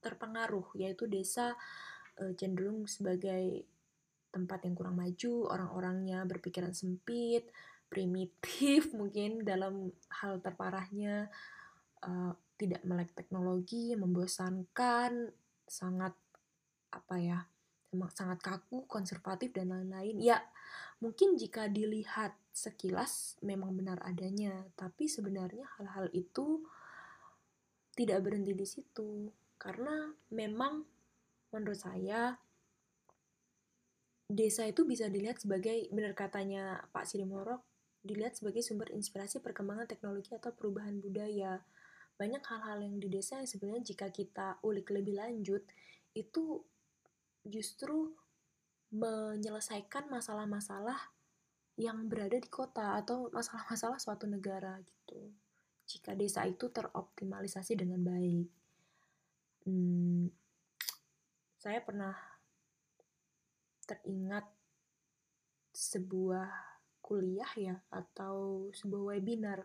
[0.04, 1.56] terpengaruh yaitu desa
[2.20, 3.64] uh, cenderung sebagai
[4.28, 7.48] tempat yang kurang maju orang-orangnya berpikiran sempit
[7.88, 9.90] primitif mungkin dalam
[10.20, 11.32] hal terparahnya
[12.04, 15.30] uh, tidak melek teknologi, membosankan,
[15.64, 16.14] sangat
[16.90, 17.38] apa ya,
[18.12, 20.18] sangat kaku, konservatif dan lain-lain.
[20.18, 20.42] Ya,
[20.98, 26.66] mungkin jika dilihat sekilas memang benar adanya, tapi sebenarnya hal-hal itu
[27.94, 29.30] tidak berhenti di situ.
[29.58, 30.82] Karena memang
[31.54, 32.36] menurut saya
[34.28, 37.64] desa itu bisa dilihat sebagai benar katanya Pak Sirimorok
[38.04, 41.64] dilihat sebagai sumber inspirasi perkembangan teknologi atau perubahan budaya
[42.18, 45.62] banyak hal-hal yang di desa yang sebenarnya jika kita ulik lebih lanjut
[46.18, 46.60] itu
[47.46, 48.10] justru
[48.90, 50.98] menyelesaikan masalah-masalah
[51.78, 55.30] yang berada di kota atau masalah-masalah suatu negara gitu.
[55.86, 58.48] Jika desa itu teroptimalisasi dengan baik.
[59.62, 60.26] Hmm,
[61.54, 62.18] saya pernah
[63.86, 64.44] teringat
[65.70, 66.50] sebuah
[66.98, 69.64] kuliah ya atau sebuah webinar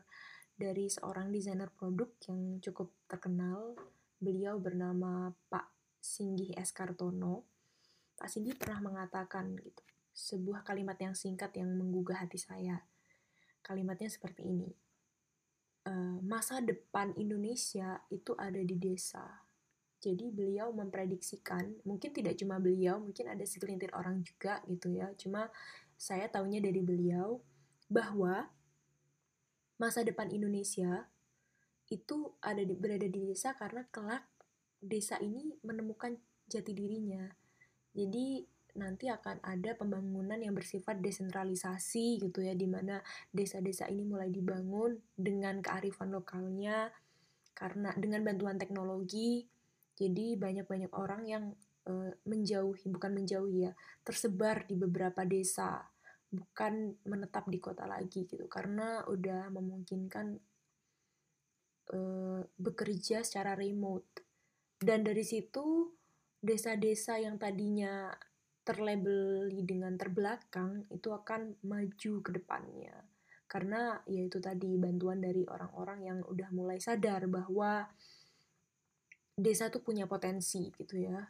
[0.53, 3.73] dari seorang desainer produk yang cukup terkenal.
[4.21, 5.67] Beliau bernama Pak
[5.99, 6.71] Singgih S.
[6.71, 7.43] Kartono.
[8.15, 12.85] Pak Singgih pernah mengatakan gitu, sebuah kalimat yang singkat yang menggugah hati saya.
[13.65, 14.69] Kalimatnya seperti ini.
[15.83, 15.91] E,
[16.23, 19.43] masa depan Indonesia itu ada di desa.
[20.03, 25.07] Jadi beliau memprediksikan, mungkin tidak cuma beliau, mungkin ada segelintir orang juga gitu ya.
[25.15, 25.47] Cuma
[25.95, 27.39] saya tahunya dari beliau
[27.87, 28.51] bahwa
[29.83, 31.11] masa depan Indonesia
[31.91, 34.23] itu ada di, berada di desa karena kelak
[34.79, 36.15] desa ini menemukan
[36.47, 37.27] jati dirinya.
[37.91, 44.33] Jadi nanti akan ada pembangunan yang bersifat desentralisasi gitu ya di mana desa-desa ini mulai
[44.33, 46.89] dibangun dengan kearifan lokalnya
[47.53, 49.45] karena dengan bantuan teknologi
[49.93, 51.43] jadi banyak-banyak orang yang
[51.85, 55.85] uh, menjauhi bukan menjauhi ya tersebar di beberapa desa
[56.33, 58.49] bukan menetap di kota lagi gitu.
[58.49, 60.27] Karena udah memungkinkan
[61.93, 64.25] uh, bekerja secara remote.
[64.81, 65.93] Dan dari situ
[66.41, 68.09] desa-desa yang tadinya
[68.65, 72.97] terlabeli dengan terbelakang itu akan maju ke depannya.
[73.45, 77.85] Karena yaitu tadi bantuan dari orang-orang yang udah mulai sadar bahwa
[79.37, 81.21] desa tuh punya potensi gitu ya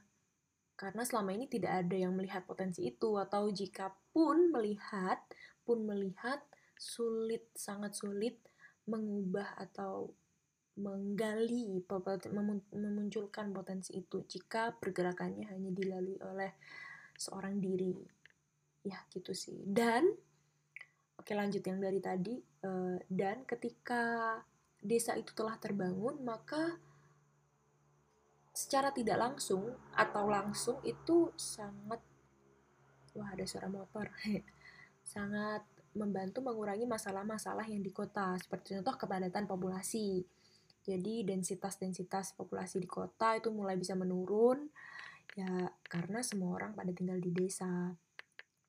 [0.74, 5.22] karena selama ini tidak ada yang melihat potensi itu atau jika pun melihat
[5.64, 6.42] pun melihat
[6.76, 8.42] sulit sangat sulit
[8.90, 10.12] mengubah atau
[10.74, 11.86] menggali
[12.74, 16.52] memunculkan potensi itu jika pergerakannya hanya dilalui oleh
[17.14, 17.94] seorang diri.
[18.84, 19.62] Ya gitu sih.
[19.64, 20.10] Dan
[21.14, 24.42] oke lanjut yang dari tadi eh, dan ketika
[24.84, 26.76] desa itu telah terbangun maka
[28.54, 29.66] secara tidak langsung
[29.98, 31.98] atau langsung itu sangat
[33.18, 34.10] wah ada suara motor.
[35.04, 40.26] Sangat membantu mengurangi masalah-masalah yang di kota seperti contoh kepadatan populasi.
[40.84, 44.68] Jadi densitas-densitas populasi di kota itu mulai bisa menurun
[45.34, 47.94] ya karena semua orang pada tinggal di desa.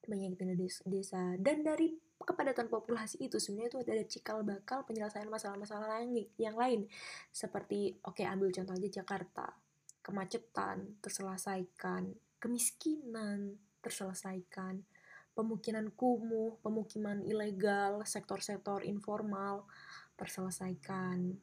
[0.05, 1.33] Banyak tinggal di desa.
[1.41, 6.85] Dan dari kepadatan populasi itu sebenarnya itu ada cikal bakal penyelesaian masalah-masalah lain yang lain.
[7.33, 9.64] Seperti oke okay, ambil contoh aja Jakarta
[10.05, 14.85] kemacetan terselesaikan kemiskinan terselesaikan
[15.33, 19.65] pemukiman kumuh pemukiman ilegal sektor-sektor informal
[20.21, 21.35] terselesaikan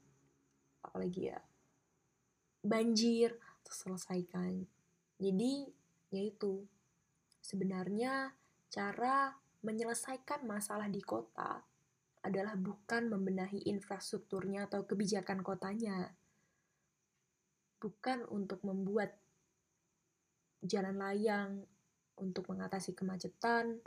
[0.85, 1.41] apalagi ya
[2.61, 3.33] banjir
[3.65, 4.65] terselesaikan.
[5.17, 5.65] Jadi
[6.13, 6.65] yaitu
[7.41, 8.33] sebenarnya
[8.69, 9.33] cara
[9.65, 11.65] menyelesaikan masalah di kota
[12.21, 16.13] adalah bukan membenahi infrastrukturnya atau kebijakan kotanya,
[17.81, 19.17] bukan untuk membuat
[20.61, 21.65] jalan layang
[22.21, 23.81] untuk mengatasi kemacetan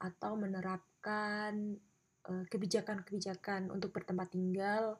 [0.00, 1.76] atau menerapkan
[2.24, 4.96] eh, kebijakan-kebijakan untuk bertempat tinggal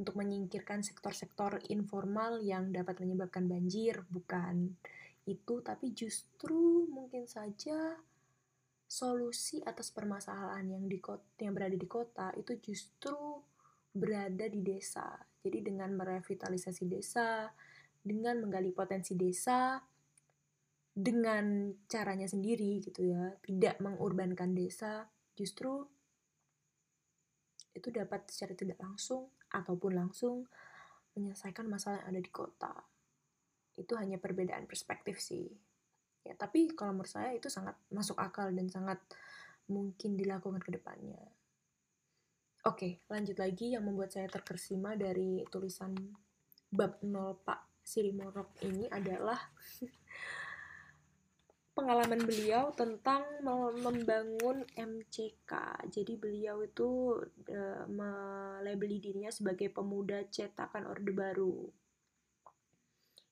[0.00, 4.72] untuk menyingkirkan sektor-sektor informal yang dapat menyebabkan banjir, bukan
[5.28, 8.00] itu, tapi justru mungkin saja
[8.88, 13.44] solusi atas permasalahan yang di kota, yang berada di kota itu justru
[13.92, 15.20] berada di desa.
[15.44, 17.52] Jadi dengan merevitalisasi desa,
[18.00, 19.80] dengan menggali potensi desa
[20.90, 25.06] dengan caranya sendiri gitu ya, tidak mengurbankan desa,
[25.38, 25.86] justru
[27.70, 30.50] itu dapat secara tidak langsung ataupun langsung
[31.14, 32.74] menyelesaikan masalah yang ada di kota.
[33.78, 35.46] Itu hanya perbedaan perspektif sih.
[36.26, 39.00] Ya tapi kalau menurut saya itu sangat masuk akal dan sangat
[39.70, 41.22] mungkin dilakukan ke depannya.
[42.66, 45.96] Oke lanjut lagi yang membuat saya terkesima dari tulisan
[46.68, 49.38] bab 0 Pak Sirimorok ini adalah
[51.80, 53.24] pengalaman beliau tentang
[53.80, 55.52] membangun MCK.
[55.88, 57.16] Jadi beliau itu
[57.48, 61.72] uh, melabeli dirinya sebagai pemuda cetakan Orde Baru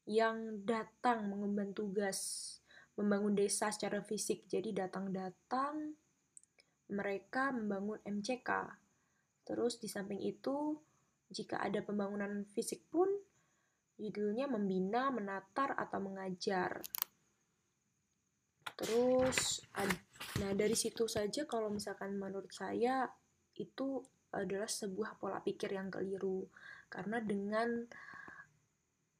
[0.08, 2.56] yang datang mengemban tugas
[2.96, 4.48] membangun desa secara fisik.
[4.48, 5.92] Jadi datang-datang
[6.88, 8.48] mereka membangun MCK.
[9.44, 10.80] Terus di samping itu,
[11.28, 13.06] jika ada pembangunan fisik pun,
[13.98, 16.80] judulnya membina, menatar, atau mengajar.
[18.78, 19.66] Terus,
[20.38, 23.10] nah dari situ saja kalau misalkan menurut saya,
[23.58, 23.98] itu
[24.30, 26.46] adalah sebuah pola pikir yang keliru.
[26.86, 27.84] Karena dengan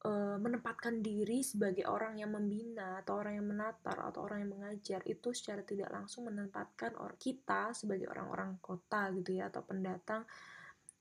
[0.07, 5.03] uh, menempatkan diri sebagai orang yang membina atau orang yang menatar atau orang yang mengajar
[5.03, 10.23] itu secara tidak langsung menempatkan kita sebagai orang-orang kota gitu ya atau pendatang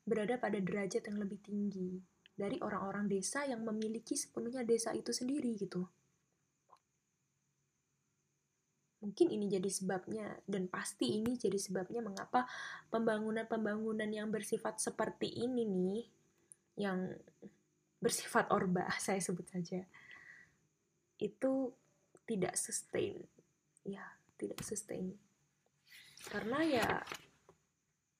[0.02, 2.00] berada pada derajat yang lebih tinggi
[2.38, 5.82] dari orang-orang desa yang memiliki sepenuhnya desa itu sendiri gitu.
[9.02, 12.46] Mungkin ini jadi sebabnya dan pasti ini jadi sebabnya mengapa
[12.94, 16.02] pembangunan-pembangunan yang bersifat seperti ini nih
[16.78, 17.10] yang
[17.98, 19.82] bersifat orba, saya sebut saja,
[21.18, 21.74] itu
[22.26, 23.18] tidak sustain.
[23.82, 25.18] Ya, tidak sustain.
[26.30, 26.88] Karena ya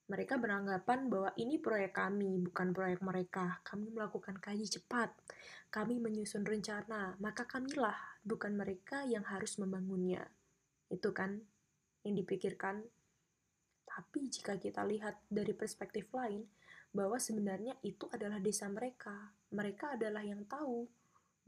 [0.08, 3.60] mereka beranggapan bahwa ini proyek kami, bukan proyek mereka.
[3.60, 5.12] Kami melakukan kaji cepat,
[5.68, 10.24] kami menyusun rencana, maka kamilah, bukan mereka yang harus membangunnya.
[10.88, 11.44] Itu kan
[12.08, 12.88] yang dipikirkan.
[13.84, 16.48] Tapi jika kita lihat dari perspektif lain,
[16.88, 19.36] bahwa sebenarnya itu adalah desa mereka.
[19.52, 20.88] Mereka adalah yang tahu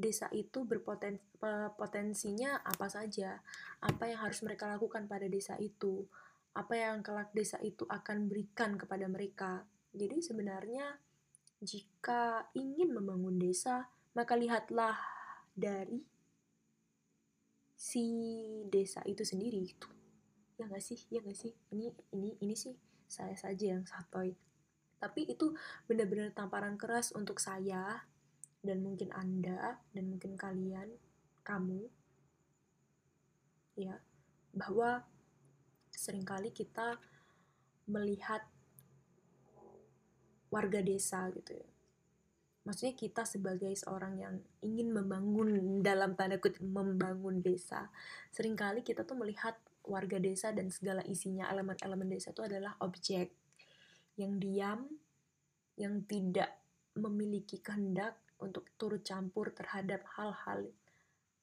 [0.01, 3.41] desa itu berpotensinya apa saja,
[3.85, 6.09] apa yang harus mereka lakukan pada desa itu,
[6.55, 9.65] apa yang kelak desa itu akan berikan kepada mereka.
[9.95, 10.99] Jadi sebenarnya
[11.63, 14.97] jika ingin membangun desa, maka lihatlah
[15.55, 16.03] dari
[17.77, 18.07] si
[18.69, 19.89] desa itu sendiri itu.
[20.59, 21.01] Ya nggak sih?
[21.09, 21.55] Ya nggak sih?
[21.73, 22.75] Ini ini ini sih
[23.11, 24.35] saya saja yang satoy
[25.01, 25.57] tapi itu
[25.89, 28.05] benar-benar tamparan keras untuk saya
[28.61, 30.93] dan mungkin Anda dan mungkin kalian,
[31.41, 31.89] kamu,
[33.81, 33.97] ya,
[34.53, 35.09] bahwa
[36.01, 36.97] sering kali kita
[37.85, 38.41] melihat
[40.49, 41.69] warga desa gitu ya.
[42.65, 44.35] Maksudnya kita sebagai seorang yang
[44.65, 47.93] ingin membangun dalam tanda kutip membangun desa,
[48.33, 53.37] sering kali kita tuh melihat warga desa dan segala isinya elemen-elemen desa itu adalah objek
[54.17, 54.89] yang diam,
[55.77, 56.53] yang tidak
[56.97, 60.73] memiliki kehendak untuk turut campur terhadap hal-hal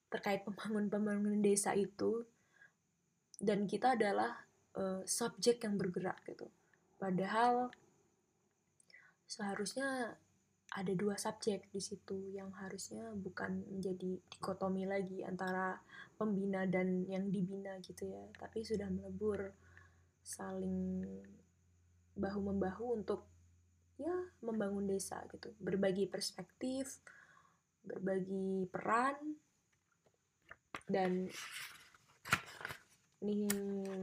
[0.07, 2.25] terkait pembangunan-pembangunan desa itu
[3.37, 4.46] dan kita adalah
[4.77, 6.45] uh, subjek yang bergerak gitu.
[7.01, 7.73] Padahal
[9.27, 10.15] seharusnya
[10.77, 15.79] ada dua subjek di situ yang harusnya bukan menjadi dikotomi lagi antara
[16.15, 19.51] pembina dan yang dibina gitu ya, tapi sudah melebur
[20.21, 21.07] saling
[22.17, 23.23] bahu membahu untuk
[23.97, 24.13] ya
[24.45, 27.01] membangun desa gitu berbagi perspektif
[27.81, 29.15] berbagi peran
[30.85, 31.25] dan
[33.25, 33.49] ini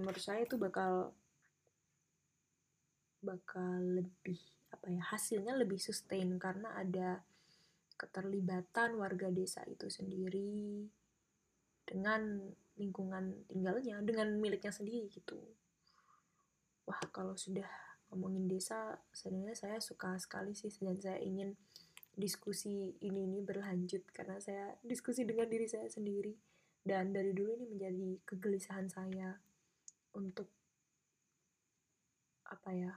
[0.02, 1.14] menurut saya itu bakal
[3.22, 4.36] bakal lebih
[4.74, 7.22] apa ya hasilnya lebih sustain karena ada
[7.94, 10.84] keterlibatan warga desa itu sendiri
[11.86, 12.42] dengan
[12.74, 15.38] lingkungan tinggalnya dengan miliknya sendiri gitu.
[16.84, 17.68] Wah kalau sudah
[18.10, 21.54] ngomongin desa sebenarnya saya suka sekali sih dan saya ingin
[22.14, 26.34] diskusi ini ini berlanjut karena saya diskusi dengan diri saya sendiri
[26.84, 29.32] dan dari dulu ini menjadi kegelisahan saya
[30.14, 30.52] untuk
[32.44, 32.92] apa ya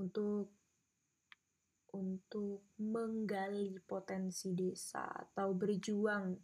[0.00, 0.48] untuk
[1.94, 6.34] untuk menggali potensi desa atau berjuang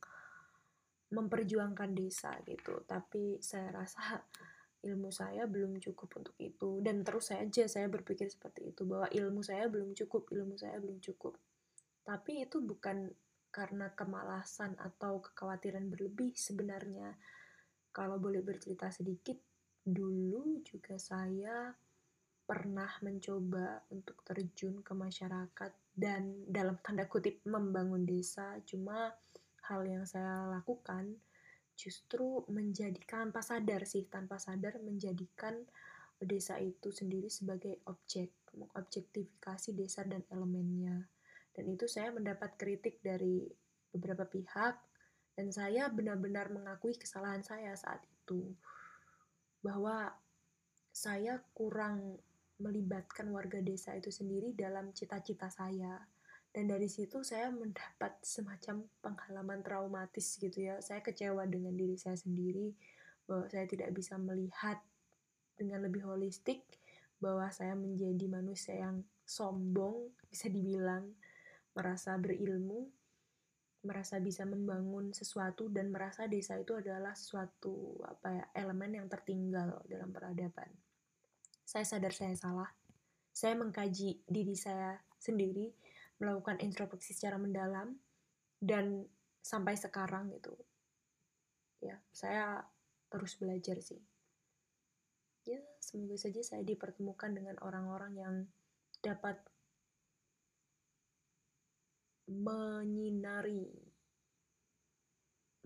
[1.10, 2.86] memperjuangkan desa gitu.
[2.86, 4.22] Tapi saya rasa
[4.86, 6.78] ilmu saya belum cukup untuk itu.
[6.78, 11.02] Dan terus saja saya berpikir seperti itu bahwa ilmu saya belum cukup ilmu saya belum
[11.02, 11.34] cukup.
[12.06, 13.10] Tapi itu bukan
[13.50, 17.14] karena kemalasan atau kekhawatiran berlebih sebenarnya.
[17.90, 19.36] Kalau boleh bercerita sedikit
[19.82, 21.74] dulu juga saya
[22.46, 28.58] pernah mencoba untuk terjun ke masyarakat dan dalam tanda kutip membangun desa.
[28.66, 29.10] Cuma
[29.70, 31.14] hal yang saya lakukan
[31.78, 35.64] justru menjadikan tanpa sadar sih tanpa sadar menjadikan
[36.20, 41.08] desa itu sendiri sebagai objek mengobjektifikasi desa dan elemennya
[41.54, 43.46] dan itu saya mendapat kritik dari
[43.90, 44.74] beberapa pihak
[45.40, 48.52] dan saya benar-benar mengakui kesalahan saya saat itu.
[49.64, 50.12] Bahwa
[50.92, 52.20] saya kurang
[52.60, 55.96] melibatkan warga desa itu sendiri dalam cita-cita saya.
[56.50, 60.76] Dan dari situ saya mendapat semacam pengalaman traumatis gitu ya.
[60.84, 62.74] Saya kecewa dengan diri saya sendiri
[63.24, 64.76] bahwa saya tidak bisa melihat
[65.54, 66.66] dengan lebih holistik
[67.16, 71.16] bahwa saya menjadi manusia yang sombong bisa dibilang
[71.74, 72.90] merasa berilmu
[73.80, 79.80] merasa bisa membangun sesuatu dan merasa desa itu adalah suatu apa ya elemen yang tertinggal
[79.88, 80.68] dalam peradaban.
[81.64, 82.68] Saya sadar saya salah.
[83.32, 85.72] Saya mengkaji diri saya sendiri
[86.20, 87.96] melakukan introspeksi secara mendalam
[88.60, 89.08] dan
[89.40, 90.52] sampai sekarang gitu.
[91.80, 92.68] Ya saya
[93.08, 94.04] terus belajar sih.
[95.48, 98.34] Ya semoga saja saya dipertemukan dengan orang-orang yang
[99.00, 99.40] dapat
[102.30, 103.66] menyinari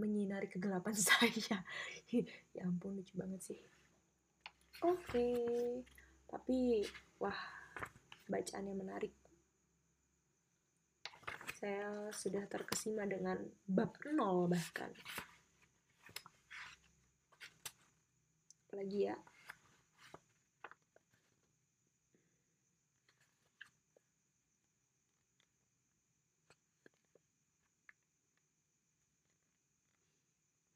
[0.01, 1.61] menyinari kegelapan saya
[2.09, 3.61] ya ampun lucu banget sih
[4.81, 5.85] oke okay.
[6.27, 6.83] tapi
[7.21, 7.37] wah
[8.27, 9.15] bacaannya menarik
[11.65, 14.93] saya sudah terkesima dengan bab nol bahkan.
[18.69, 19.17] Apalagi ya.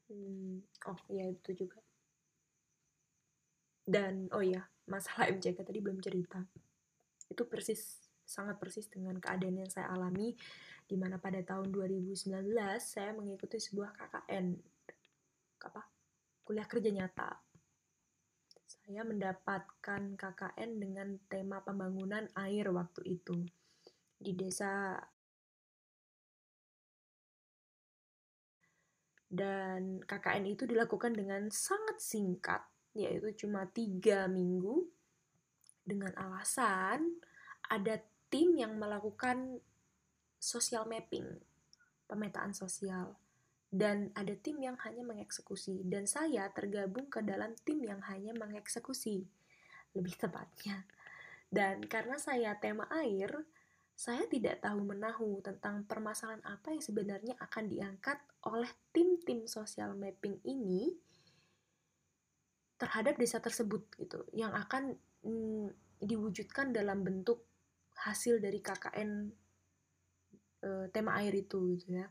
[0.09, 1.77] Hmm, oh iya itu juga.
[3.85, 6.41] Dan oh iya, masalah MJK tadi belum cerita.
[7.29, 10.37] Itu persis sangat persis dengan keadaan yang saya alami
[10.85, 12.29] di mana pada tahun 2019
[12.77, 14.53] saya mengikuti sebuah KKN
[15.65, 15.81] apa
[16.45, 17.41] kuliah kerja nyata
[18.69, 23.37] saya mendapatkan KKN dengan tema pembangunan air waktu itu
[24.17, 24.93] di desa
[29.29, 32.65] dan KKN itu dilakukan dengan sangat singkat
[32.97, 34.89] yaitu cuma tiga minggu
[35.85, 37.21] dengan alasan
[37.69, 38.01] ada
[38.33, 39.61] tim yang melakukan
[40.41, 41.27] social mapping,
[42.09, 43.17] pemetaan sosial.
[43.69, 49.29] Dan ada tim yang hanya mengeksekusi, dan saya tergabung ke dalam tim yang hanya mengeksekusi,
[49.93, 50.89] lebih tepatnya.
[51.53, 53.29] Dan karena saya tema air,
[53.99, 58.15] saya tidak tahu menahu tentang permasalahan apa yang sebenarnya akan diangkat
[58.47, 60.95] oleh tim-tim social mapping ini
[62.79, 67.43] terhadap desa tersebut gitu, yang akan mm, diwujudkan dalam bentuk
[68.07, 69.35] hasil dari KKN
[70.63, 72.07] uh, tema air itu gitu ya.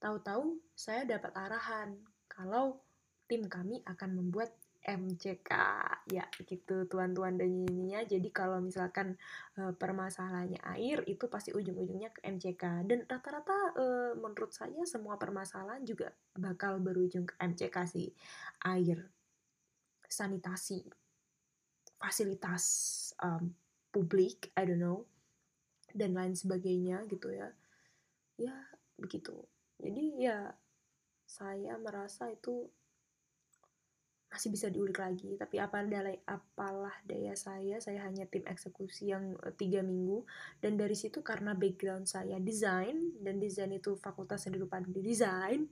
[0.00, 1.92] Tahu-tahu saya dapat arahan
[2.24, 2.80] kalau
[3.28, 4.56] tim kami akan membuat
[4.88, 5.52] MCK
[6.08, 8.08] ya gitu tuan-tuan dan nyanyinya.
[8.08, 9.20] Jadi kalau misalkan
[9.52, 13.84] e, permasalahannya air itu pasti ujung-ujungnya ke MCK dan rata-rata e,
[14.16, 18.08] menurut saya semua permasalahan juga bakal berujung ke MCK sih.
[18.64, 19.04] Air
[20.08, 20.80] sanitasi
[22.00, 22.64] fasilitas
[23.20, 23.52] um,
[23.92, 25.04] publik I don't know
[25.92, 27.52] dan lain sebagainya gitu ya.
[28.40, 28.56] Ya
[28.96, 29.44] begitu.
[29.76, 30.56] Jadi ya
[31.28, 32.72] saya merasa itu
[34.28, 35.34] masih bisa diulik lagi.
[35.40, 40.24] Tapi apa daya apalah daya saya saya hanya tim eksekusi yang eh, tiga minggu.
[40.60, 45.68] Dan dari situ karena background saya desain dan desain itu fakultas yang dilupakan di desain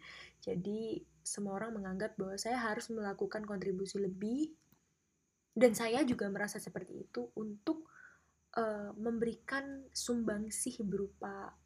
[0.46, 4.54] jadi semua orang menganggap bahwa saya harus melakukan kontribusi lebih.
[5.56, 7.88] Dan saya juga merasa seperti itu untuk
[8.60, 11.56] uh, memberikan sumbangsih berupa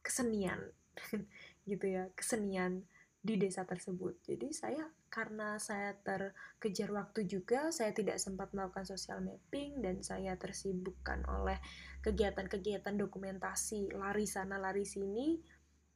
[0.00, 0.72] kesenian
[1.70, 2.82] gitu ya kesenian
[3.20, 4.16] di desa tersebut.
[4.24, 10.36] Jadi saya karena saya terkejar waktu juga, saya tidak sempat melakukan social mapping dan saya
[10.36, 11.56] tersibukkan oleh
[12.04, 15.40] kegiatan-kegiatan dokumentasi lari sana lari sini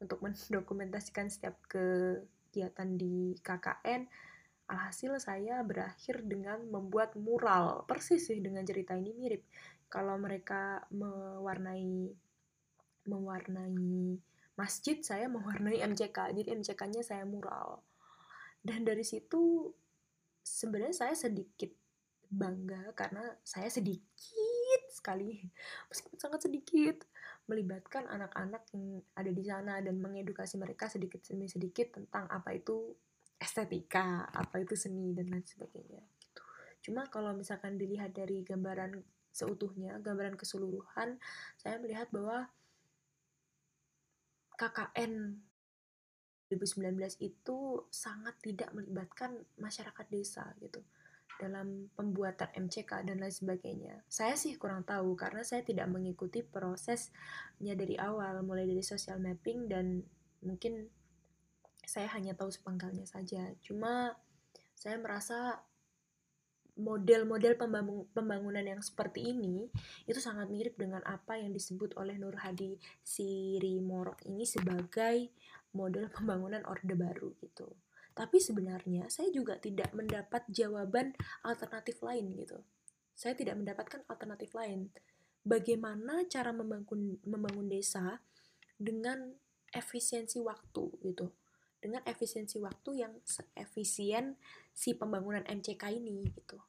[0.00, 4.08] untuk mendokumentasikan setiap kegiatan di KKN.
[4.70, 9.42] Alhasil saya berakhir dengan membuat mural, persis sih dengan cerita ini mirip.
[9.90, 12.14] Kalau mereka mewarnai
[13.10, 14.14] mewarnai
[14.54, 17.80] masjid saya mewarnai MCK jadi MCK-nya saya mural
[18.60, 19.72] dan dari situ
[20.40, 21.72] sebenarnya saya sedikit
[22.30, 25.42] bangga karena saya sedikit sekali
[25.90, 26.96] meskipun sangat sedikit
[27.50, 32.94] melibatkan anak-anak yang ada di sana dan mengedukasi mereka sedikit demi sedikit tentang apa itu
[33.40, 36.04] estetika, apa itu seni dan lain sebagainya.
[36.20, 36.42] Gitu.
[36.86, 39.00] Cuma kalau misalkan dilihat dari gambaran
[39.32, 41.16] seutuhnya, gambaran keseluruhan,
[41.56, 42.52] saya melihat bahwa
[44.60, 45.40] KKN
[46.50, 50.82] 2019 itu sangat tidak melibatkan masyarakat desa gitu
[51.40, 54.04] dalam pembuatan MCK dan lain sebagainya.
[54.12, 59.70] Saya sih kurang tahu karena saya tidak mengikuti prosesnya dari awal, mulai dari social mapping
[59.70, 60.04] dan
[60.44, 60.92] mungkin
[61.88, 63.56] saya hanya tahu sepenggalnya saja.
[63.64, 64.12] Cuma
[64.76, 65.64] saya merasa
[66.80, 67.60] model-model
[68.12, 69.68] pembangunan yang seperti ini
[70.08, 75.28] itu sangat mirip dengan apa yang disebut oleh Nur Hadi Sirimorok ini sebagai
[75.72, 77.74] model pembangunan Orde Baru gitu.
[78.14, 81.14] Tapi sebenarnya saya juga tidak mendapat jawaban
[81.46, 82.58] alternatif lain gitu.
[83.14, 84.90] Saya tidak mendapatkan alternatif lain.
[85.40, 88.20] Bagaimana cara membangun membangun desa
[88.76, 89.36] dengan
[89.72, 91.32] efisiensi waktu gitu.
[91.80, 94.36] Dengan efisiensi waktu yang seefisien
[94.76, 96.60] si pembangunan MCK ini gitu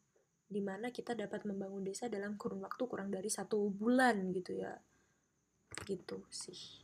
[0.51, 4.75] di mana kita dapat membangun desa dalam kurun waktu kurang dari satu bulan gitu ya
[5.87, 6.80] gitu sih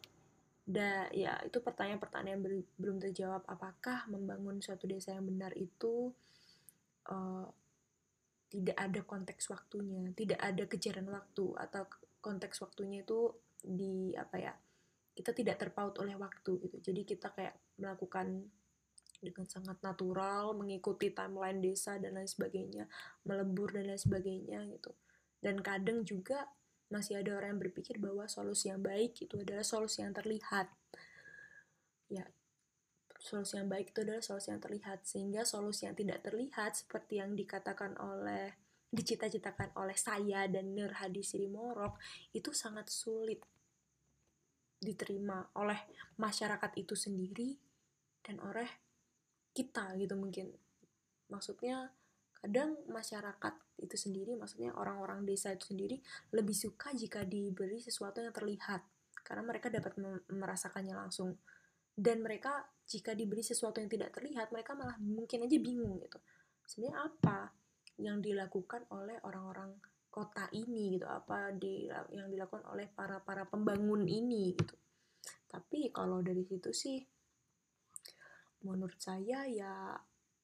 [0.68, 2.44] da ya itu pertanyaan-pertanyaan yang
[2.76, 3.48] belum terjawab.
[3.48, 6.12] Apakah membangun suatu desa yang benar itu
[7.08, 7.48] uh,
[8.52, 11.84] tidak ada konteks waktunya tidak ada kejaran waktu atau
[12.20, 14.54] konteks waktunya itu di apa ya
[15.16, 16.78] kita tidak terpaut oleh waktu gitu.
[16.92, 18.46] Jadi kita kayak melakukan
[19.18, 22.86] dengan sangat natural mengikuti timeline desa dan lain sebagainya
[23.26, 24.94] melebur dan lain sebagainya gitu.
[25.42, 26.46] Dan kadang juga
[26.88, 30.72] masih ada orang yang berpikir bahwa solusi yang baik itu adalah solusi yang terlihat.
[32.08, 32.24] Ya
[33.20, 35.04] solusi yang baik itu adalah solusi yang terlihat.
[35.04, 38.56] Sehingga solusi yang tidak terlihat seperti yang dikatakan oleh
[38.88, 42.00] dicita-citakan oleh saya dan Nur Hadi Sirimorok
[42.32, 43.44] itu sangat sulit
[44.80, 47.52] diterima oleh masyarakat itu sendiri
[48.24, 48.70] dan oleh
[49.52, 50.56] kita gitu mungkin.
[51.28, 51.92] Maksudnya
[52.40, 56.02] kadang masyarakat itu sendiri maksudnya orang-orang desa itu sendiri
[56.34, 58.82] lebih suka jika diberi sesuatu yang terlihat.
[59.22, 60.00] Karena mereka dapat
[60.32, 61.36] merasakannya langsung.
[61.98, 66.18] Dan mereka jika diberi sesuatu yang tidak terlihat mereka malah mungkin aja bingung gitu.
[66.64, 67.52] Sebenarnya apa
[67.98, 69.76] yang dilakukan oleh orang-orang
[70.08, 71.06] kota ini gitu?
[71.10, 74.76] Apa di yang dilakukan oleh para para pembangun ini gitu?
[75.48, 77.02] Tapi kalau dari situ sih
[78.64, 79.94] menurut saya ya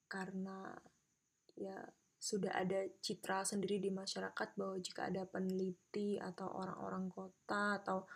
[0.06, 0.70] karena
[1.58, 1.78] ya
[2.24, 8.08] sudah ada citra sendiri di masyarakat bahwa jika ada peneliti atau orang-orang kota atau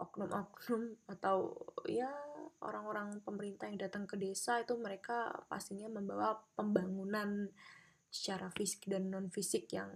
[0.00, 1.52] oknum-oknum atau
[1.84, 2.08] ya
[2.64, 7.52] orang-orang pemerintah yang datang ke desa itu mereka pastinya membawa pembangunan
[8.08, 9.92] secara fisik dan non fisik yang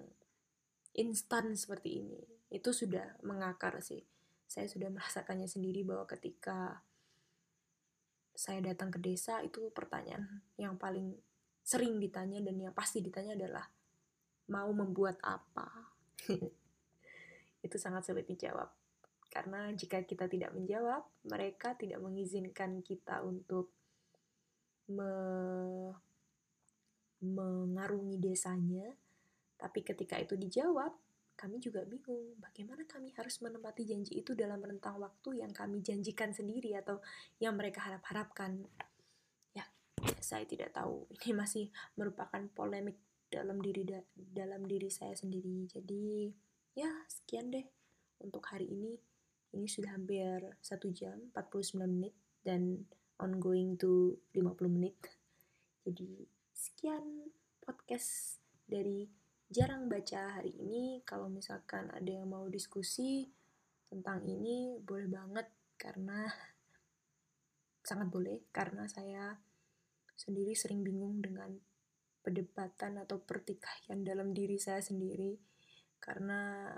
[0.93, 2.21] instan seperti ini.
[2.53, 4.05] Itu sudah mengakar sih.
[4.45, 6.85] Saya sudah merasakannya sendiri bahwa ketika
[8.37, 11.17] saya datang ke desa itu pertanyaan yang paling
[11.61, 13.67] sering ditanya dan yang pasti ditanya adalah
[14.51, 15.69] mau membuat apa?
[17.67, 18.69] Itu sangat sulit dijawab.
[19.31, 23.71] Karena jika kita tidak menjawab mereka tidak mengizinkan kita untuk
[24.91, 25.13] me
[27.23, 28.91] mengarungi desanya.
[29.61, 30.91] Tapi ketika itu dijawab
[31.41, 36.37] kami juga bingung bagaimana kami harus menempati janji itu dalam rentang waktu yang kami janjikan
[36.37, 37.01] sendiri atau
[37.41, 38.61] yang mereka harap-harapkan.
[40.21, 41.09] Ya, saya tidak tahu.
[41.25, 43.01] Ini masih merupakan polemik
[43.33, 45.65] dalam diri da dalam diri saya sendiri.
[45.65, 46.29] Jadi,
[46.77, 47.65] ya sekian deh
[48.21, 49.01] untuk hari ini.
[49.57, 52.15] Ini sudah hampir 1 jam 49 menit
[52.45, 52.85] dan
[53.17, 54.95] ongoing to 50 menit.
[55.89, 57.33] Jadi sekian
[57.65, 59.09] podcast dari
[59.49, 61.01] jarang baca hari ini.
[61.09, 63.25] Kalau misalkan ada yang mau diskusi
[63.89, 65.49] tentang ini, boleh banget
[65.81, 66.29] karena
[67.89, 69.41] sangat boleh karena saya
[70.21, 71.57] sendiri sering bingung dengan
[72.21, 75.41] perdebatan atau pertikaian dalam diri saya sendiri
[75.97, 76.69] karena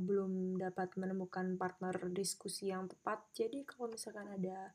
[0.00, 3.28] belum dapat menemukan partner diskusi yang tepat.
[3.36, 4.72] Jadi kalau misalkan ada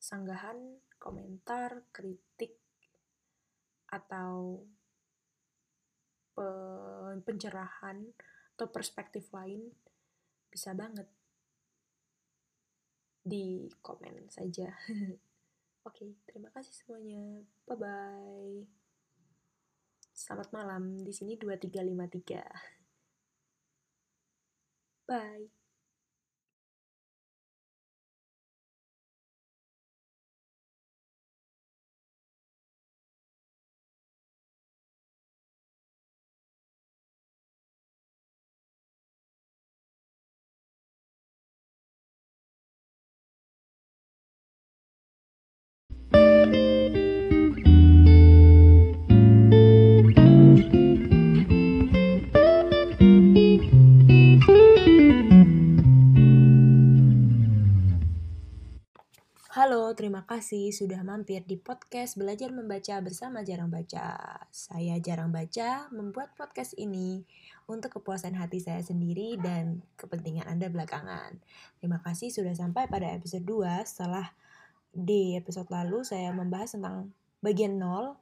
[0.00, 2.56] sanggahan, komentar, kritik
[3.92, 4.64] atau
[7.24, 8.12] pencerahan
[8.56, 9.72] atau perspektif lain
[10.52, 11.08] bisa banget
[13.24, 14.68] di komen saja.
[15.86, 17.46] Oke, terima kasih semuanya.
[17.62, 18.66] Bye bye.
[20.10, 20.98] Selamat malam.
[20.98, 22.42] Di sini 2353.
[25.06, 25.55] Bye.
[60.36, 64.36] Kasih sudah mampir di podcast Belajar Membaca bersama Jarang Baca.
[64.52, 67.24] Saya Jarang Baca membuat podcast ini
[67.64, 71.40] untuk kepuasan hati saya sendiri dan kepentingan Anda belakangan.
[71.80, 74.28] Terima kasih sudah sampai pada episode 2 setelah
[74.92, 78.20] di episode lalu saya membahas tentang bagian 0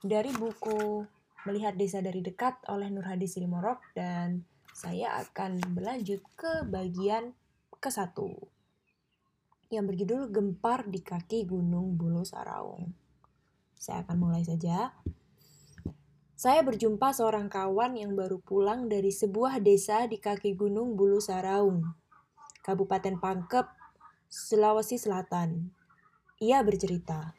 [0.00, 1.04] dari buku
[1.44, 7.36] Melihat Desa dari Dekat oleh Nur Hadi Silimorok dan saya akan berlanjut ke bagian
[7.84, 8.53] ke satu
[9.70, 12.92] yang berjudul Gempar di Kaki Gunung Bulu Saraung.
[13.78, 14.96] Saya akan mulai saja.
[16.34, 21.94] Saya berjumpa seorang kawan yang baru pulang dari sebuah desa di kaki Gunung Bulu Saraung,
[22.60, 23.64] Kabupaten Pangkep,
[24.28, 25.70] Sulawesi Selatan.
[26.42, 27.32] Ia bercerita,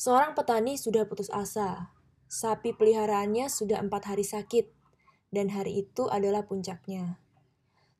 [0.00, 1.92] Seorang petani sudah putus asa.
[2.24, 4.72] Sapi peliharaannya sudah empat hari sakit,
[5.28, 7.20] dan hari itu adalah puncaknya.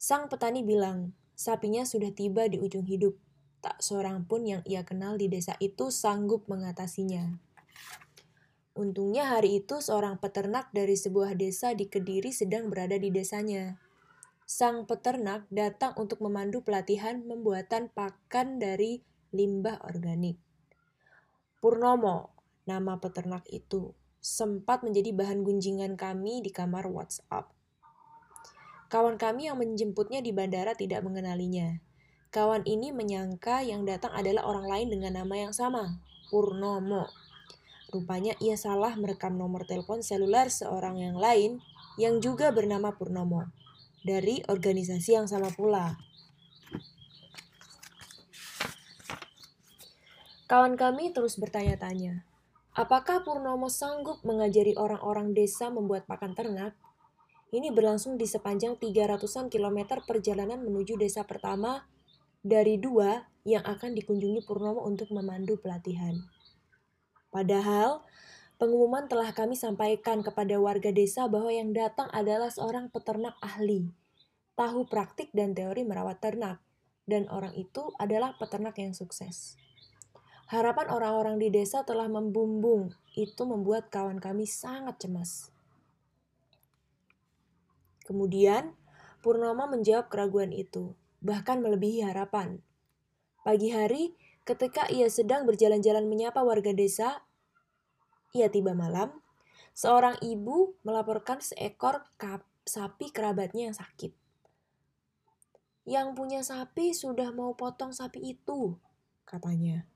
[0.01, 3.17] Sang petani bilang, Sapinya sudah tiba di ujung hidup.
[3.65, 7.41] Tak seorang pun yang ia kenal di desa itu sanggup mengatasinya.
[8.77, 13.81] Untungnya hari itu seorang peternak dari sebuah desa di Kediri sedang berada di desanya.
[14.45, 19.01] Sang peternak datang untuk memandu pelatihan pembuatan pakan dari
[19.33, 20.37] limbah organik.
[21.65, 22.37] Purnomo,
[22.69, 27.60] nama peternak itu, sempat menjadi bahan gunjingan kami di kamar WhatsApp.
[28.91, 31.79] Kawan kami yang menjemputnya di bandara tidak mengenalinya.
[32.35, 37.07] Kawan ini menyangka yang datang adalah orang lain dengan nama yang sama, Purnomo.
[37.95, 41.63] Rupanya ia salah merekam nomor telepon seluler seorang yang lain
[42.03, 43.47] yang juga bernama Purnomo
[44.03, 45.95] dari organisasi yang sama pula.
[50.51, 52.27] Kawan kami terus bertanya-tanya,
[52.75, 56.75] apakah Purnomo sanggup mengajari orang-orang desa membuat pakan ternak?
[57.51, 61.83] Ini berlangsung di sepanjang 300-an kilometer perjalanan menuju desa pertama
[62.47, 66.15] dari dua yang akan dikunjungi Purnomo untuk memandu pelatihan.
[67.35, 68.07] Padahal,
[68.55, 73.91] pengumuman telah kami sampaikan kepada warga desa bahwa yang datang adalah seorang peternak ahli,
[74.55, 76.63] tahu praktik dan teori merawat ternak,
[77.11, 79.59] dan orang itu adalah peternak yang sukses.
[80.51, 85.51] Harapan orang-orang di desa telah membumbung, itu membuat kawan kami sangat cemas.
[88.11, 88.75] Kemudian,
[89.23, 92.59] Purnama menjawab keraguan itu, bahkan melebihi harapan.
[93.47, 97.23] Pagi hari, ketika ia sedang berjalan-jalan menyapa warga desa,
[98.35, 99.15] ia tiba malam,
[99.79, 104.11] seorang ibu melaporkan seekor kap, sapi kerabatnya yang sakit.
[105.87, 108.75] Yang punya sapi sudah mau potong sapi itu,
[109.23, 109.87] katanya.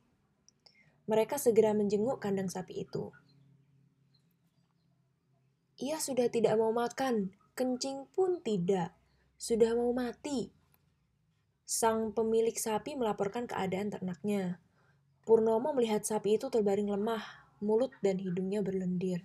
[1.10, 3.10] Mereka segera menjenguk kandang sapi itu.
[5.82, 8.90] Ia sudah tidak mau makan, kencing pun tidak,
[9.38, 10.50] sudah mau mati.
[11.62, 14.59] Sang pemilik sapi melaporkan keadaan ternaknya.
[15.22, 17.22] Purnomo melihat sapi itu terbaring lemah,
[17.62, 19.24] mulut dan hidungnya berlendir.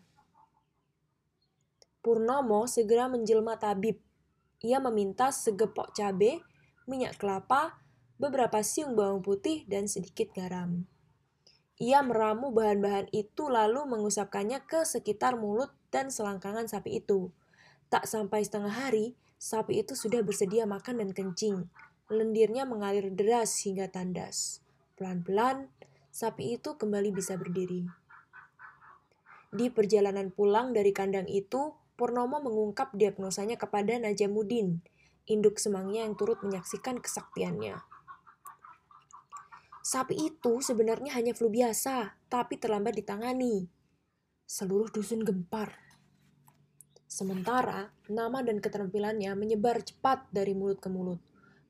[1.99, 3.99] Purnomo segera menjelma tabib.
[4.63, 6.39] Ia meminta segepok cabai,
[6.87, 7.81] minyak kelapa,
[8.15, 10.87] beberapa siung bawang putih, dan sedikit garam.
[11.79, 17.31] Ia meramu bahan-bahan itu lalu mengusapkannya ke sekitar mulut dan selangkangan sapi itu.
[17.89, 21.65] Tak sampai setengah hari, sapi itu sudah bersedia makan dan kencing.
[22.09, 24.61] Lendirnya mengalir deras hingga tandas.
[24.93, 25.73] Pelan-pelan,
[26.13, 27.89] sapi itu kembali bisa berdiri.
[29.49, 34.85] Di perjalanan pulang dari kandang itu, Purnomo mengungkap diagnosanya kepada Najamuddin,
[35.25, 37.81] induk semangnya yang turut menyaksikan kesaktiannya.
[39.81, 43.65] Sapi itu sebenarnya hanya flu biasa, tapi terlambat ditangani.
[44.45, 45.88] Seluruh dusun gempar.
[47.09, 51.17] Sementara, nama dan keterampilannya menyebar cepat dari mulut ke mulut.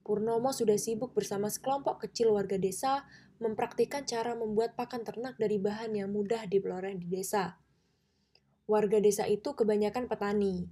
[0.03, 3.07] Purnomo sudah sibuk bersama sekelompok kecil warga desa
[3.39, 7.55] mempraktikkan cara membuat pakan ternak dari bahan yang mudah diperoleh di desa.
[8.67, 10.67] Warga desa itu kebanyakan petani.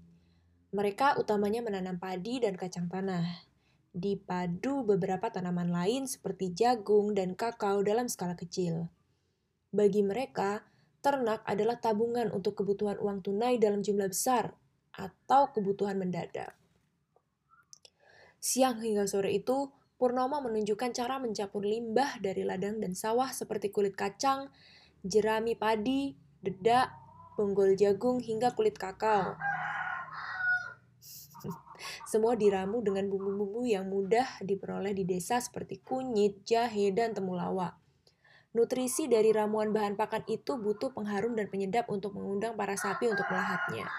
[0.76, 3.48] Mereka utamanya menanam padi dan kacang tanah.
[3.96, 8.92] Dipadu beberapa tanaman lain seperti jagung dan kakao dalam skala kecil.
[9.72, 10.68] Bagi mereka,
[11.08, 14.52] ternak adalah tabungan untuk kebutuhan uang tunai dalam jumlah besar
[14.92, 16.52] atau kebutuhan mendadak.
[18.44, 23.96] Siang hingga sore itu, Purnomo menunjukkan cara mencampur limbah dari ladang dan sawah seperti kulit
[23.96, 24.52] kacang,
[25.00, 26.12] jerami padi,
[26.44, 26.92] dedak,
[27.40, 29.40] bonggol jagung, hingga kulit kakao.
[32.12, 37.87] Semua diramu dengan bumbu-bumbu yang mudah diperoleh di desa seperti kunyit, jahe, dan temulawak.
[38.56, 43.28] Nutrisi dari ramuan bahan pakan itu butuh pengharum dan penyedap untuk mengundang para sapi untuk
[43.28, 43.92] melahapnya.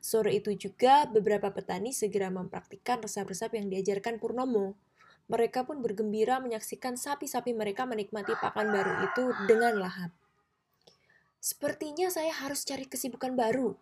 [0.00, 4.78] Sore itu juga beberapa petani segera mempraktikkan resep-resep yang diajarkan Purnomo.
[5.26, 10.14] Mereka pun bergembira menyaksikan sapi-sapi mereka menikmati pakan baru itu dengan lahap.
[11.42, 13.74] Sepertinya saya harus cari kesibukan baru,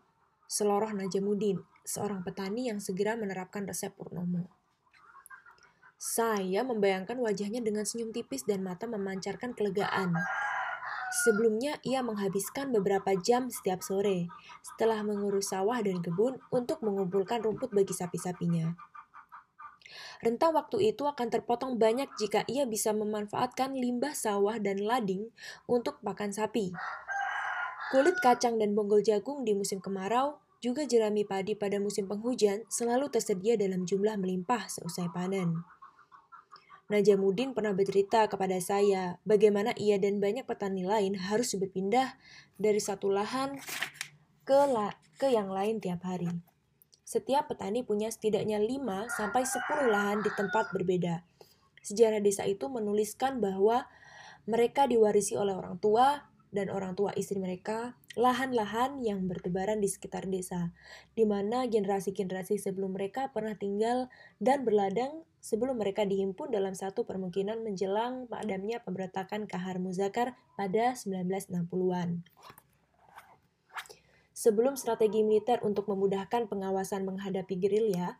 [0.48, 4.63] seloroh Najamuddin, seorang petani yang segera menerapkan resep Purnomo.
[6.04, 10.12] Saya membayangkan wajahnya dengan senyum tipis dan mata memancarkan kelegaan.
[11.24, 14.28] Sebelumnya, ia menghabiskan beberapa jam setiap sore
[14.60, 18.76] setelah mengurus sawah dan kebun untuk mengumpulkan rumput bagi sapi-sapinya.
[20.20, 25.32] Rentang waktu itu akan terpotong banyak jika ia bisa memanfaatkan limbah sawah dan lading
[25.64, 26.76] untuk pakan sapi.
[27.88, 33.08] Kulit kacang dan bonggol jagung di musim kemarau, juga jerami padi pada musim penghujan selalu
[33.08, 35.64] tersedia dalam jumlah melimpah seusai panen.
[36.84, 42.20] Najamuddin pernah bercerita kepada saya bagaimana ia dan banyak petani lain harus berpindah
[42.60, 43.56] dari satu lahan
[44.44, 46.28] ke, la ke yang lain tiap hari.
[47.00, 51.24] Setiap petani punya setidaknya 5 sampai 10 lahan di tempat berbeda.
[51.80, 53.88] Sejarah desa itu menuliskan bahwa
[54.44, 60.30] mereka diwarisi oleh orang tua, dan orang tua istri mereka lahan-lahan yang bertebaran di sekitar
[60.30, 60.70] desa,
[61.18, 64.06] di mana generasi-generasi sebelum mereka pernah tinggal
[64.38, 72.24] dan berladang sebelum mereka dihimpun dalam satu permukiman menjelang padamnya pemberontakan Kahar Muzakar pada 1960-an.
[74.32, 78.16] Sebelum strategi militer untuk memudahkan pengawasan menghadapi gerilya,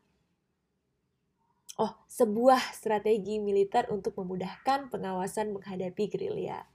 [1.80, 6.68] oh, sebuah strategi militer untuk memudahkan pengawasan menghadapi gerilya.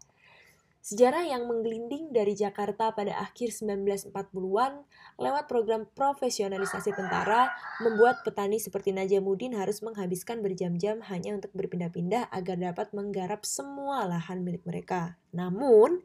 [0.80, 4.88] Sejarah yang menggelinding dari Jakarta pada akhir 1940-an
[5.20, 7.52] lewat program profesionalisasi tentara
[7.84, 14.40] membuat petani seperti Najamuddin harus menghabiskan berjam-jam hanya untuk berpindah-pindah agar dapat menggarap semua lahan
[14.48, 15.20] milik mereka.
[15.36, 16.00] Namun,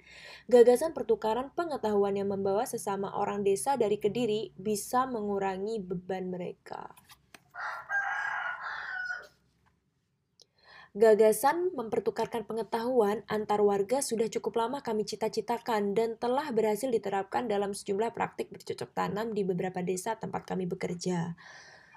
[0.50, 6.90] gagasan pertukaran pengetahuan yang membawa sesama orang desa dari Kediri bisa mengurangi beban mereka.
[10.94, 17.74] Gagasan mempertukarkan pengetahuan antar warga sudah cukup lama kami cita-citakan dan telah berhasil diterapkan dalam
[17.74, 21.34] sejumlah praktik bercocok tanam di beberapa desa tempat kami bekerja.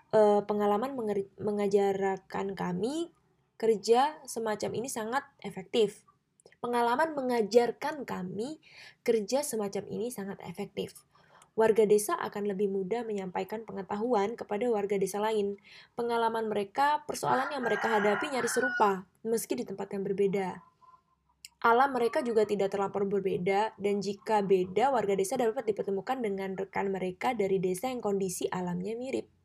[0.10, 0.98] E, pengalaman
[1.38, 3.14] mengajarkan kami
[3.62, 6.02] kerja semacam ini sangat efektif.
[6.58, 8.58] Pengalaman mengajarkan kami
[9.06, 10.98] kerja semacam ini sangat efektif
[11.58, 15.58] warga desa akan lebih mudah menyampaikan pengetahuan kepada warga desa lain.
[15.97, 20.62] Pengalaman mereka, persoalan yang mereka hadapi nyaris serupa, meski di tempat yang berbeda.
[21.66, 26.93] Alam mereka juga tidak terlampau berbeda, dan jika beda, warga desa dapat dipertemukan dengan rekan
[26.93, 29.37] mereka dari desa yang kondisi alamnya mirip.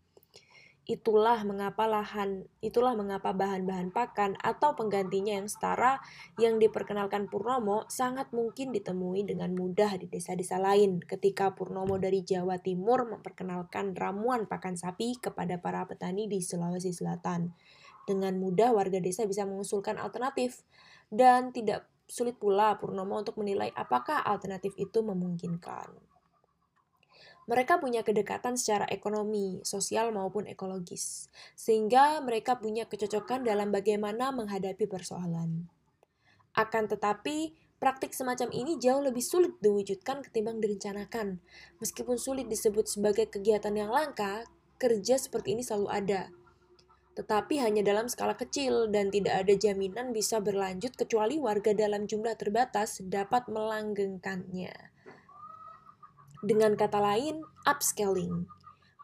[0.83, 6.03] Itulah mengapa lahan, itulah mengapa bahan-bahan pakan atau penggantinya yang setara
[6.43, 12.59] yang diperkenalkan Purnomo sangat mungkin ditemui dengan mudah di desa-desa lain ketika Purnomo dari Jawa
[12.59, 17.55] Timur memperkenalkan ramuan pakan sapi kepada para petani di Sulawesi Selatan.
[18.03, 20.67] Dengan mudah warga desa bisa mengusulkan alternatif
[21.15, 26.12] dan tidak sulit pula Purnomo untuk menilai apakah alternatif itu memungkinkan.
[27.51, 31.27] Mereka punya kedekatan secara ekonomi, sosial maupun ekologis,
[31.59, 35.67] sehingga mereka punya kecocokan dalam bagaimana menghadapi persoalan.
[36.55, 41.43] Akan tetapi, praktik semacam ini jauh lebih sulit diwujudkan ketimbang direncanakan.
[41.83, 44.47] Meskipun sulit disebut sebagai kegiatan yang langka,
[44.79, 46.23] kerja seperti ini selalu ada.
[47.19, 52.39] Tetapi hanya dalam skala kecil dan tidak ada jaminan bisa berlanjut kecuali warga dalam jumlah
[52.39, 54.92] terbatas dapat melanggengkannya.
[56.43, 58.51] Dengan kata lain, upscaling,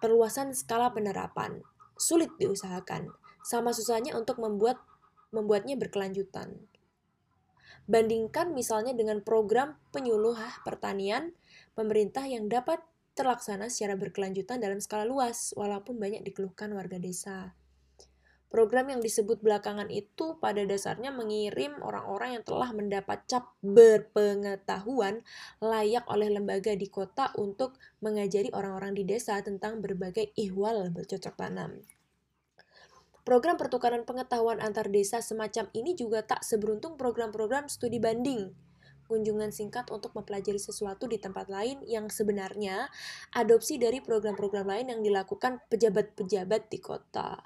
[0.02, 1.62] perluasan skala penerapan,
[1.94, 3.14] sulit diusahakan,
[3.46, 4.82] sama susahnya untuk membuat
[5.30, 6.58] membuatnya berkelanjutan.
[7.86, 10.36] Bandingkan misalnya dengan program penyuluh
[10.66, 11.32] pertanian
[11.72, 12.82] pemerintah yang dapat
[13.14, 17.54] terlaksana secara berkelanjutan dalam skala luas, walaupun banyak dikeluhkan warga desa.
[18.48, 25.20] Program yang disebut belakangan itu pada dasarnya mengirim orang-orang yang telah mendapat cap berpengetahuan
[25.60, 31.84] layak oleh lembaga di kota untuk mengajari orang-orang di desa tentang berbagai ihwal bercocok tanam.
[33.28, 38.56] Program pertukaran pengetahuan antar desa semacam ini juga tak seberuntung program-program studi banding
[39.08, 42.92] kunjungan singkat untuk mempelajari sesuatu di tempat lain yang sebenarnya
[43.32, 47.40] adopsi dari program-program lain yang dilakukan pejabat-pejabat di kota.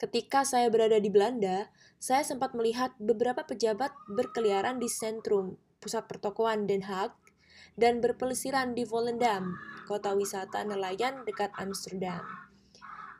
[0.00, 1.68] Ketika saya berada di Belanda,
[2.00, 7.12] saya sempat melihat beberapa pejabat berkeliaran di sentrum pusat pertokoan Den Haag
[7.76, 12.24] dan berpelesiran di Volendam, kota wisata nelayan dekat Amsterdam.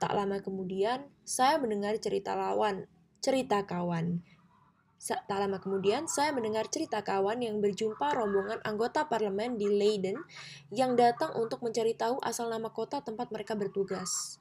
[0.01, 2.89] Tak lama kemudian, saya mendengar cerita lawan,
[3.21, 4.25] cerita kawan.
[5.01, 10.17] Tak lama kemudian, saya mendengar cerita kawan yang berjumpa rombongan anggota parlemen di Leiden
[10.73, 14.40] yang datang untuk mencari tahu asal nama kota tempat mereka bertugas.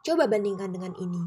[0.00, 1.20] Coba bandingkan dengan ini.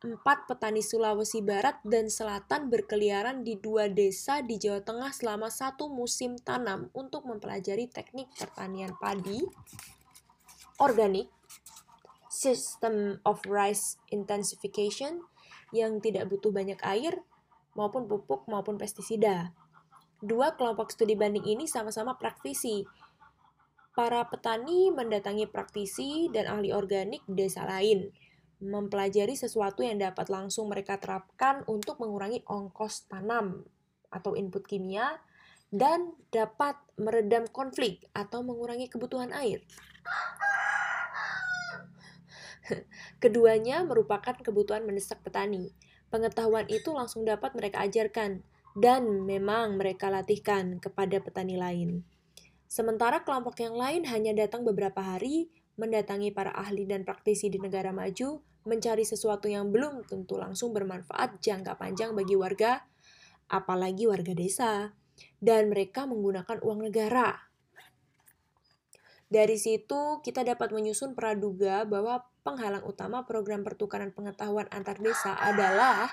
[0.00, 5.92] Empat petani Sulawesi Barat dan Selatan berkeliaran di dua desa di Jawa Tengah selama satu
[5.92, 9.44] musim tanam untuk mempelajari teknik pertanian padi,
[10.80, 11.28] organik,
[12.32, 15.24] system of rice intensification
[15.72, 17.20] yang tidak butuh banyak air,
[17.76, 19.52] maupun pupuk maupun pestisida.
[20.24, 22.88] Dua kelompok studi banding ini sama-sama praktisi,
[23.94, 28.10] para petani mendatangi praktisi dan ahli organik desa lain,
[28.58, 33.62] mempelajari sesuatu yang dapat langsung mereka terapkan untuk mengurangi ongkos tanam
[34.10, 35.22] atau input kimia,
[35.74, 39.62] dan dapat meredam konflik atau mengurangi kebutuhan air.
[43.22, 45.74] Keduanya merupakan kebutuhan mendesak petani.
[46.10, 48.46] Pengetahuan itu langsung dapat mereka ajarkan,
[48.78, 52.06] dan memang mereka latihkan kepada petani lain.
[52.74, 55.46] Sementara kelompok yang lain hanya datang beberapa hari,
[55.78, 61.38] mendatangi para ahli dan praktisi di negara maju, mencari sesuatu yang belum tentu langsung bermanfaat
[61.38, 62.82] jangka panjang bagi warga,
[63.46, 64.90] apalagi warga desa.
[65.38, 67.46] Dan mereka menggunakan uang negara.
[69.30, 76.10] Dari situ, kita dapat menyusun praduga bahwa penghalang utama program pertukaran pengetahuan antar desa adalah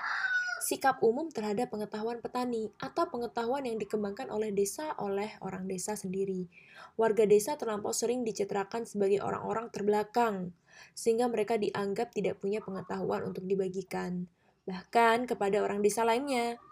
[0.62, 6.46] sikap umum terhadap pengetahuan petani atau pengetahuan yang dikembangkan oleh desa oleh orang desa sendiri.
[6.94, 10.54] Warga desa terlampau sering dicitrakan sebagai orang-orang terbelakang,
[10.94, 14.30] sehingga mereka dianggap tidak punya pengetahuan untuk dibagikan,
[14.62, 16.62] bahkan kepada orang desa lainnya.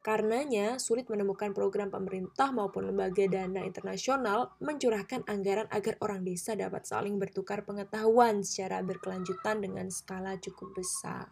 [0.00, 6.86] Karenanya, sulit menemukan program pemerintah maupun lembaga dana internasional mencurahkan anggaran agar orang desa dapat
[6.86, 11.26] saling bertukar pengetahuan secara berkelanjutan dengan skala cukup besar.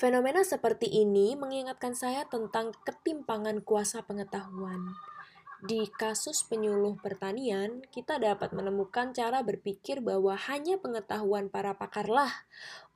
[0.00, 4.96] Fenomena seperti ini mengingatkan saya tentang ketimpangan kuasa pengetahuan.
[5.60, 12.32] Di kasus penyuluh pertanian, kita dapat menemukan cara berpikir bahwa hanya pengetahuan para pakarlah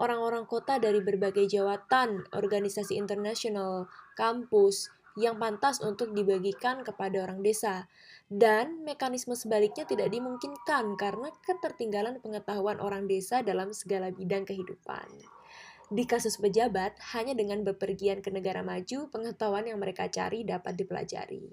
[0.00, 3.84] orang-orang kota dari berbagai jawatan, organisasi internasional,
[4.16, 4.88] kampus,
[5.20, 7.84] yang pantas untuk dibagikan kepada orang desa.
[8.32, 15.43] Dan mekanisme sebaliknya tidak dimungkinkan karena ketertinggalan pengetahuan orang desa dalam segala bidang kehidupan.
[15.93, 21.53] Di kasus pejabat, hanya dengan bepergian ke negara maju, pengetahuan yang mereka cari dapat dipelajari.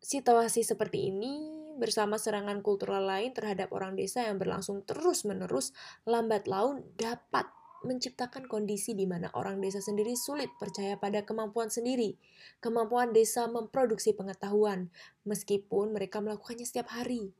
[0.00, 5.76] Situasi seperti ini bersama serangan kultural lain terhadap orang desa yang berlangsung terus-menerus
[6.08, 7.48] lambat laun dapat
[7.84, 12.16] menciptakan kondisi di mana orang desa sendiri sulit percaya pada kemampuan sendiri,
[12.62, 14.88] kemampuan desa memproduksi pengetahuan,
[15.26, 17.34] meskipun mereka melakukannya setiap hari.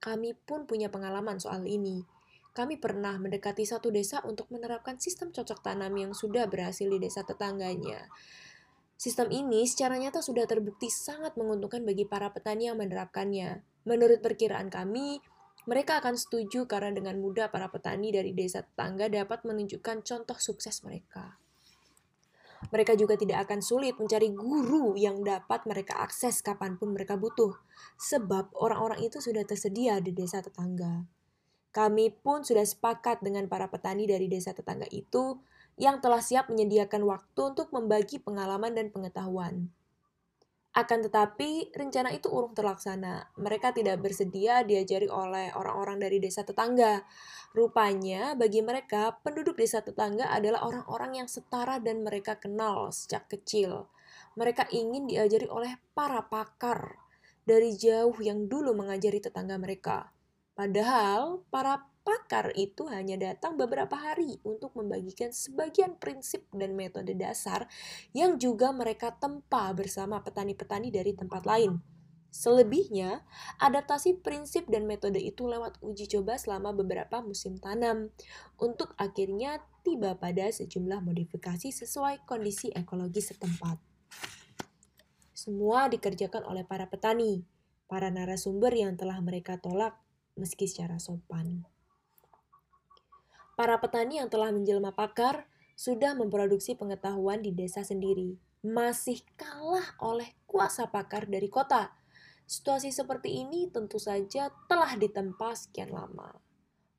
[0.00, 2.04] Kami pun punya pengalaman soal ini
[2.50, 7.22] kami pernah mendekati satu desa untuk menerapkan sistem cocok tanam yang sudah berhasil di desa
[7.22, 8.10] tetangganya.
[9.00, 13.64] Sistem ini secara nyata sudah terbukti sangat menguntungkan bagi para petani yang menerapkannya.
[13.88, 15.24] Menurut perkiraan kami,
[15.64, 20.84] mereka akan setuju karena dengan mudah para petani dari desa tetangga dapat menunjukkan contoh sukses
[20.84, 21.40] mereka.
[22.68, 27.56] Mereka juga tidak akan sulit mencari guru yang dapat mereka akses kapan pun mereka butuh,
[27.96, 31.08] sebab orang-orang itu sudah tersedia di desa tetangga.
[31.70, 35.38] Kami pun sudah sepakat dengan para petani dari desa tetangga itu
[35.78, 39.70] yang telah siap menyediakan waktu untuk membagi pengalaman dan pengetahuan.
[40.70, 43.34] Akan tetapi, rencana itu urung terlaksana.
[43.34, 47.02] Mereka tidak bersedia diajari oleh orang-orang dari desa tetangga.
[47.50, 53.90] Rupanya, bagi mereka, penduduk desa tetangga adalah orang-orang yang setara dan mereka kenal sejak kecil.
[54.38, 57.02] Mereka ingin diajari oleh para pakar
[57.42, 60.14] dari jauh yang dulu mengajari tetangga mereka.
[60.60, 67.64] Padahal para pakar itu hanya datang beberapa hari untuk membagikan sebagian prinsip dan metode dasar
[68.12, 71.80] yang juga mereka tempa bersama petani-petani dari tempat lain.
[72.28, 73.24] Selebihnya,
[73.56, 78.12] adaptasi prinsip dan metode itu lewat uji coba selama beberapa musim tanam,
[78.60, 83.80] untuk akhirnya tiba pada sejumlah modifikasi sesuai kondisi ekologis setempat.
[85.32, 87.48] Semua dikerjakan oleh para petani,
[87.88, 89.96] para narasumber yang telah mereka tolak
[90.34, 91.64] meski secara sopan.
[93.56, 100.36] Para petani yang telah menjelma pakar sudah memproduksi pengetahuan di desa sendiri, masih kalah oleh
[100.44, 102.00] kuasa pakar dari kota
[102.50, 106.34] Situasi seperti ini tentu saja telah ditempa sekian lama.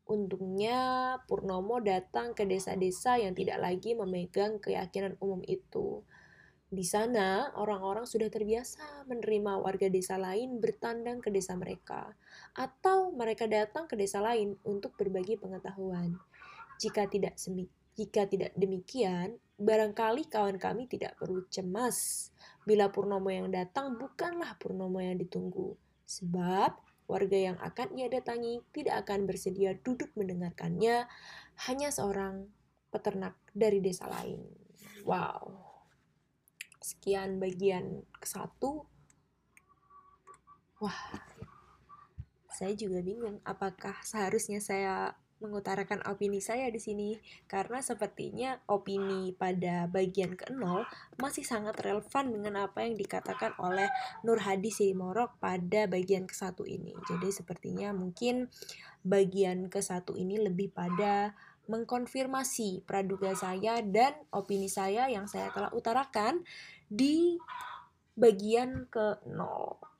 [0.08, 6.08] Untungnya Purnomo datang ke desa-desa yang tidak lagi memegang keyakinan umum itu.
[6.72, 12.16] Di sana, orang-orang sudah terbiasa menerima warga desa lain bertandang ke desa mereka,
[12.56, 16.16] atau mereka datang ke desa lain untuk berbagi pengetahuan.
[16.80, 17.36] Jika tidak
[18.00, 25.02] jika tidak demikian, barangkali kawan kami tidak perlu cemas Bila Purnomo yang datang bukanlah Purnomo
[25.02, 25.74] yang ditunggu,
[26.06, 26.78] sebab
[27.10, 31.10] warga yang akan ia datangi tidak akan bersedia duduk mendengarkannya,
[31.68, 32.48] hanya seorang
[32.94, 34.46] peternak dari desa lain.
[35.04, 35.71] Wow.
[36.92, 38.84] Sekian bagian ke satu.
[40.84, 41.00] Wah,
[42.52, 47.18] saya juga bingung apakah seharusnya saya mengutarakan opini saya di sini
[47.50, 50.62] karena sepertinya opini pada bagian ke-0
[51.18, 53.90] masih sangat relevan dengan apa yang dikatakan oleh
[54.22, 56.94] Nur Hadi Sirimorok pada bagian ke-1 ini.
[57.10, 58.54] Jadi sepertinya mungkin
[59.02, 61.34] bagian ke-1 ini lebih pada
[61.70, 66.42] mengkonfirmasi praduga saya dan opini saya yang saya telah utarakan
[66.90, 67.38] di
[68.18, 69.40] bagian ke-0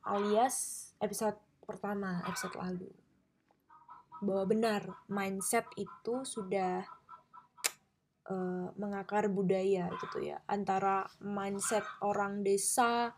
[0.06, 2.90] alias episode pertama, episode lalu.
[4.22, 6.86] Bahwa benar mindset itu sudah
[8.30, 10.42] uh, mengakar budaya gitu ya.
[10.46, 13.14] Antara mindset orang desa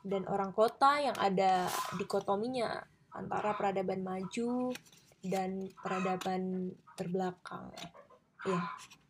[0.00, 1.68] dan orang kota yang ada
[2.00, 2.80] dikotominya
[3.12, 4.72] antara peradaban maju
[5.20, 7.72] dan peradaban terbelakang.
[8.44, 8.60] Ya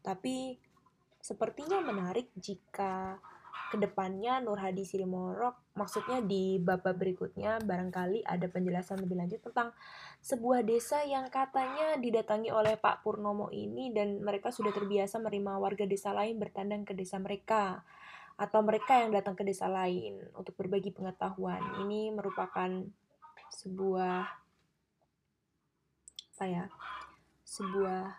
[0.01, 0.57] tapi
[1.21, 3.21] sepertinya menarik jika
[3.71, 9.71] ke depannya Nur Hadi Sirimorok maksudnya di bab berikutnya barangkali ada penjelasan lebih lanjut tentang
[10.19, 15.87] sebuah desa yang katanya didatangi oleh Pak Purnomo ini dan mereka sudah terbiasa menerima warga
[15.87, 17.87] desa lain bertandang ke desa mereka
[18.35, 21.61] atau mereka yang datang ke desa lain untuk berbagi pengetahuan.
[21.87, 22.73] Ini merupakan
[23.55, 24.41] sebuah
[26.41, 26.65] apa ya
[27.51, 28.15] sebuah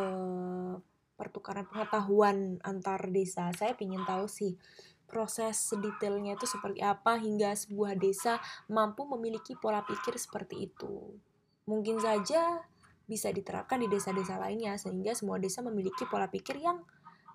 [0.00, 0.80] uh,
[1.20, 3.52] pertukaran pengetahuan antar desa.
[3.52, 4.56] Saya ingin tahu sih
[5.04, 8.40] proses detailnya itu seperti apa hingga sebuah desa
[8.72, 11.20] mampu memiliki pola pikir seperti itu.
[11.68, 12.64] Mungkin saja
[13.04, 16.80] bisa diterapkan di desa-desa lainnya sehingga semua desa memiliki pola pikir yang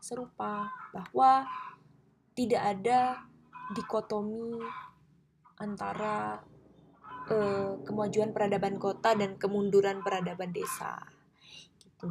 [0.02, 1.46] serupa bahwa
[2.34, 3.26] tidak ada
[3.74, 4.58] dikotomi
[5.58, 6.42] antara
[7.30, 11.04] eh, kemajuan peradaban kota dan kemunduran peradaban desa
[11.80, 12.10] gitu.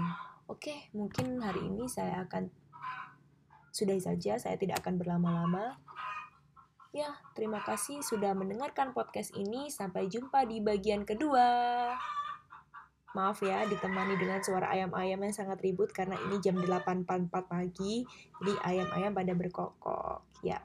[0.49, 2.49] Oke, mungkin hari ini saya akan
[3.73, 5.81] sudah saja, saya tidak akan berlama-lama.
[6.93, 9.73] Ya, terima kasih sudah mendengarkan podcast ini.
[9.73, 11.49] Sampai jumpa di bagian kedua.
[13.17, 18.05] Maaf ya, ditemani dengan suara ayam-ayam yang sangat ribut karena ini jam 8.44 pagi.
[18.41, 20.21] Jadi ayam-ayam pada berkokok.
[20.45, 20.61] Ya,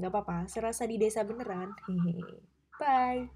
[0.00, 1.76] nggak apa-apa, serasa di desa beneran.
[1.88, 2.51] Hehehe.
[2.82, 3.28] Bye.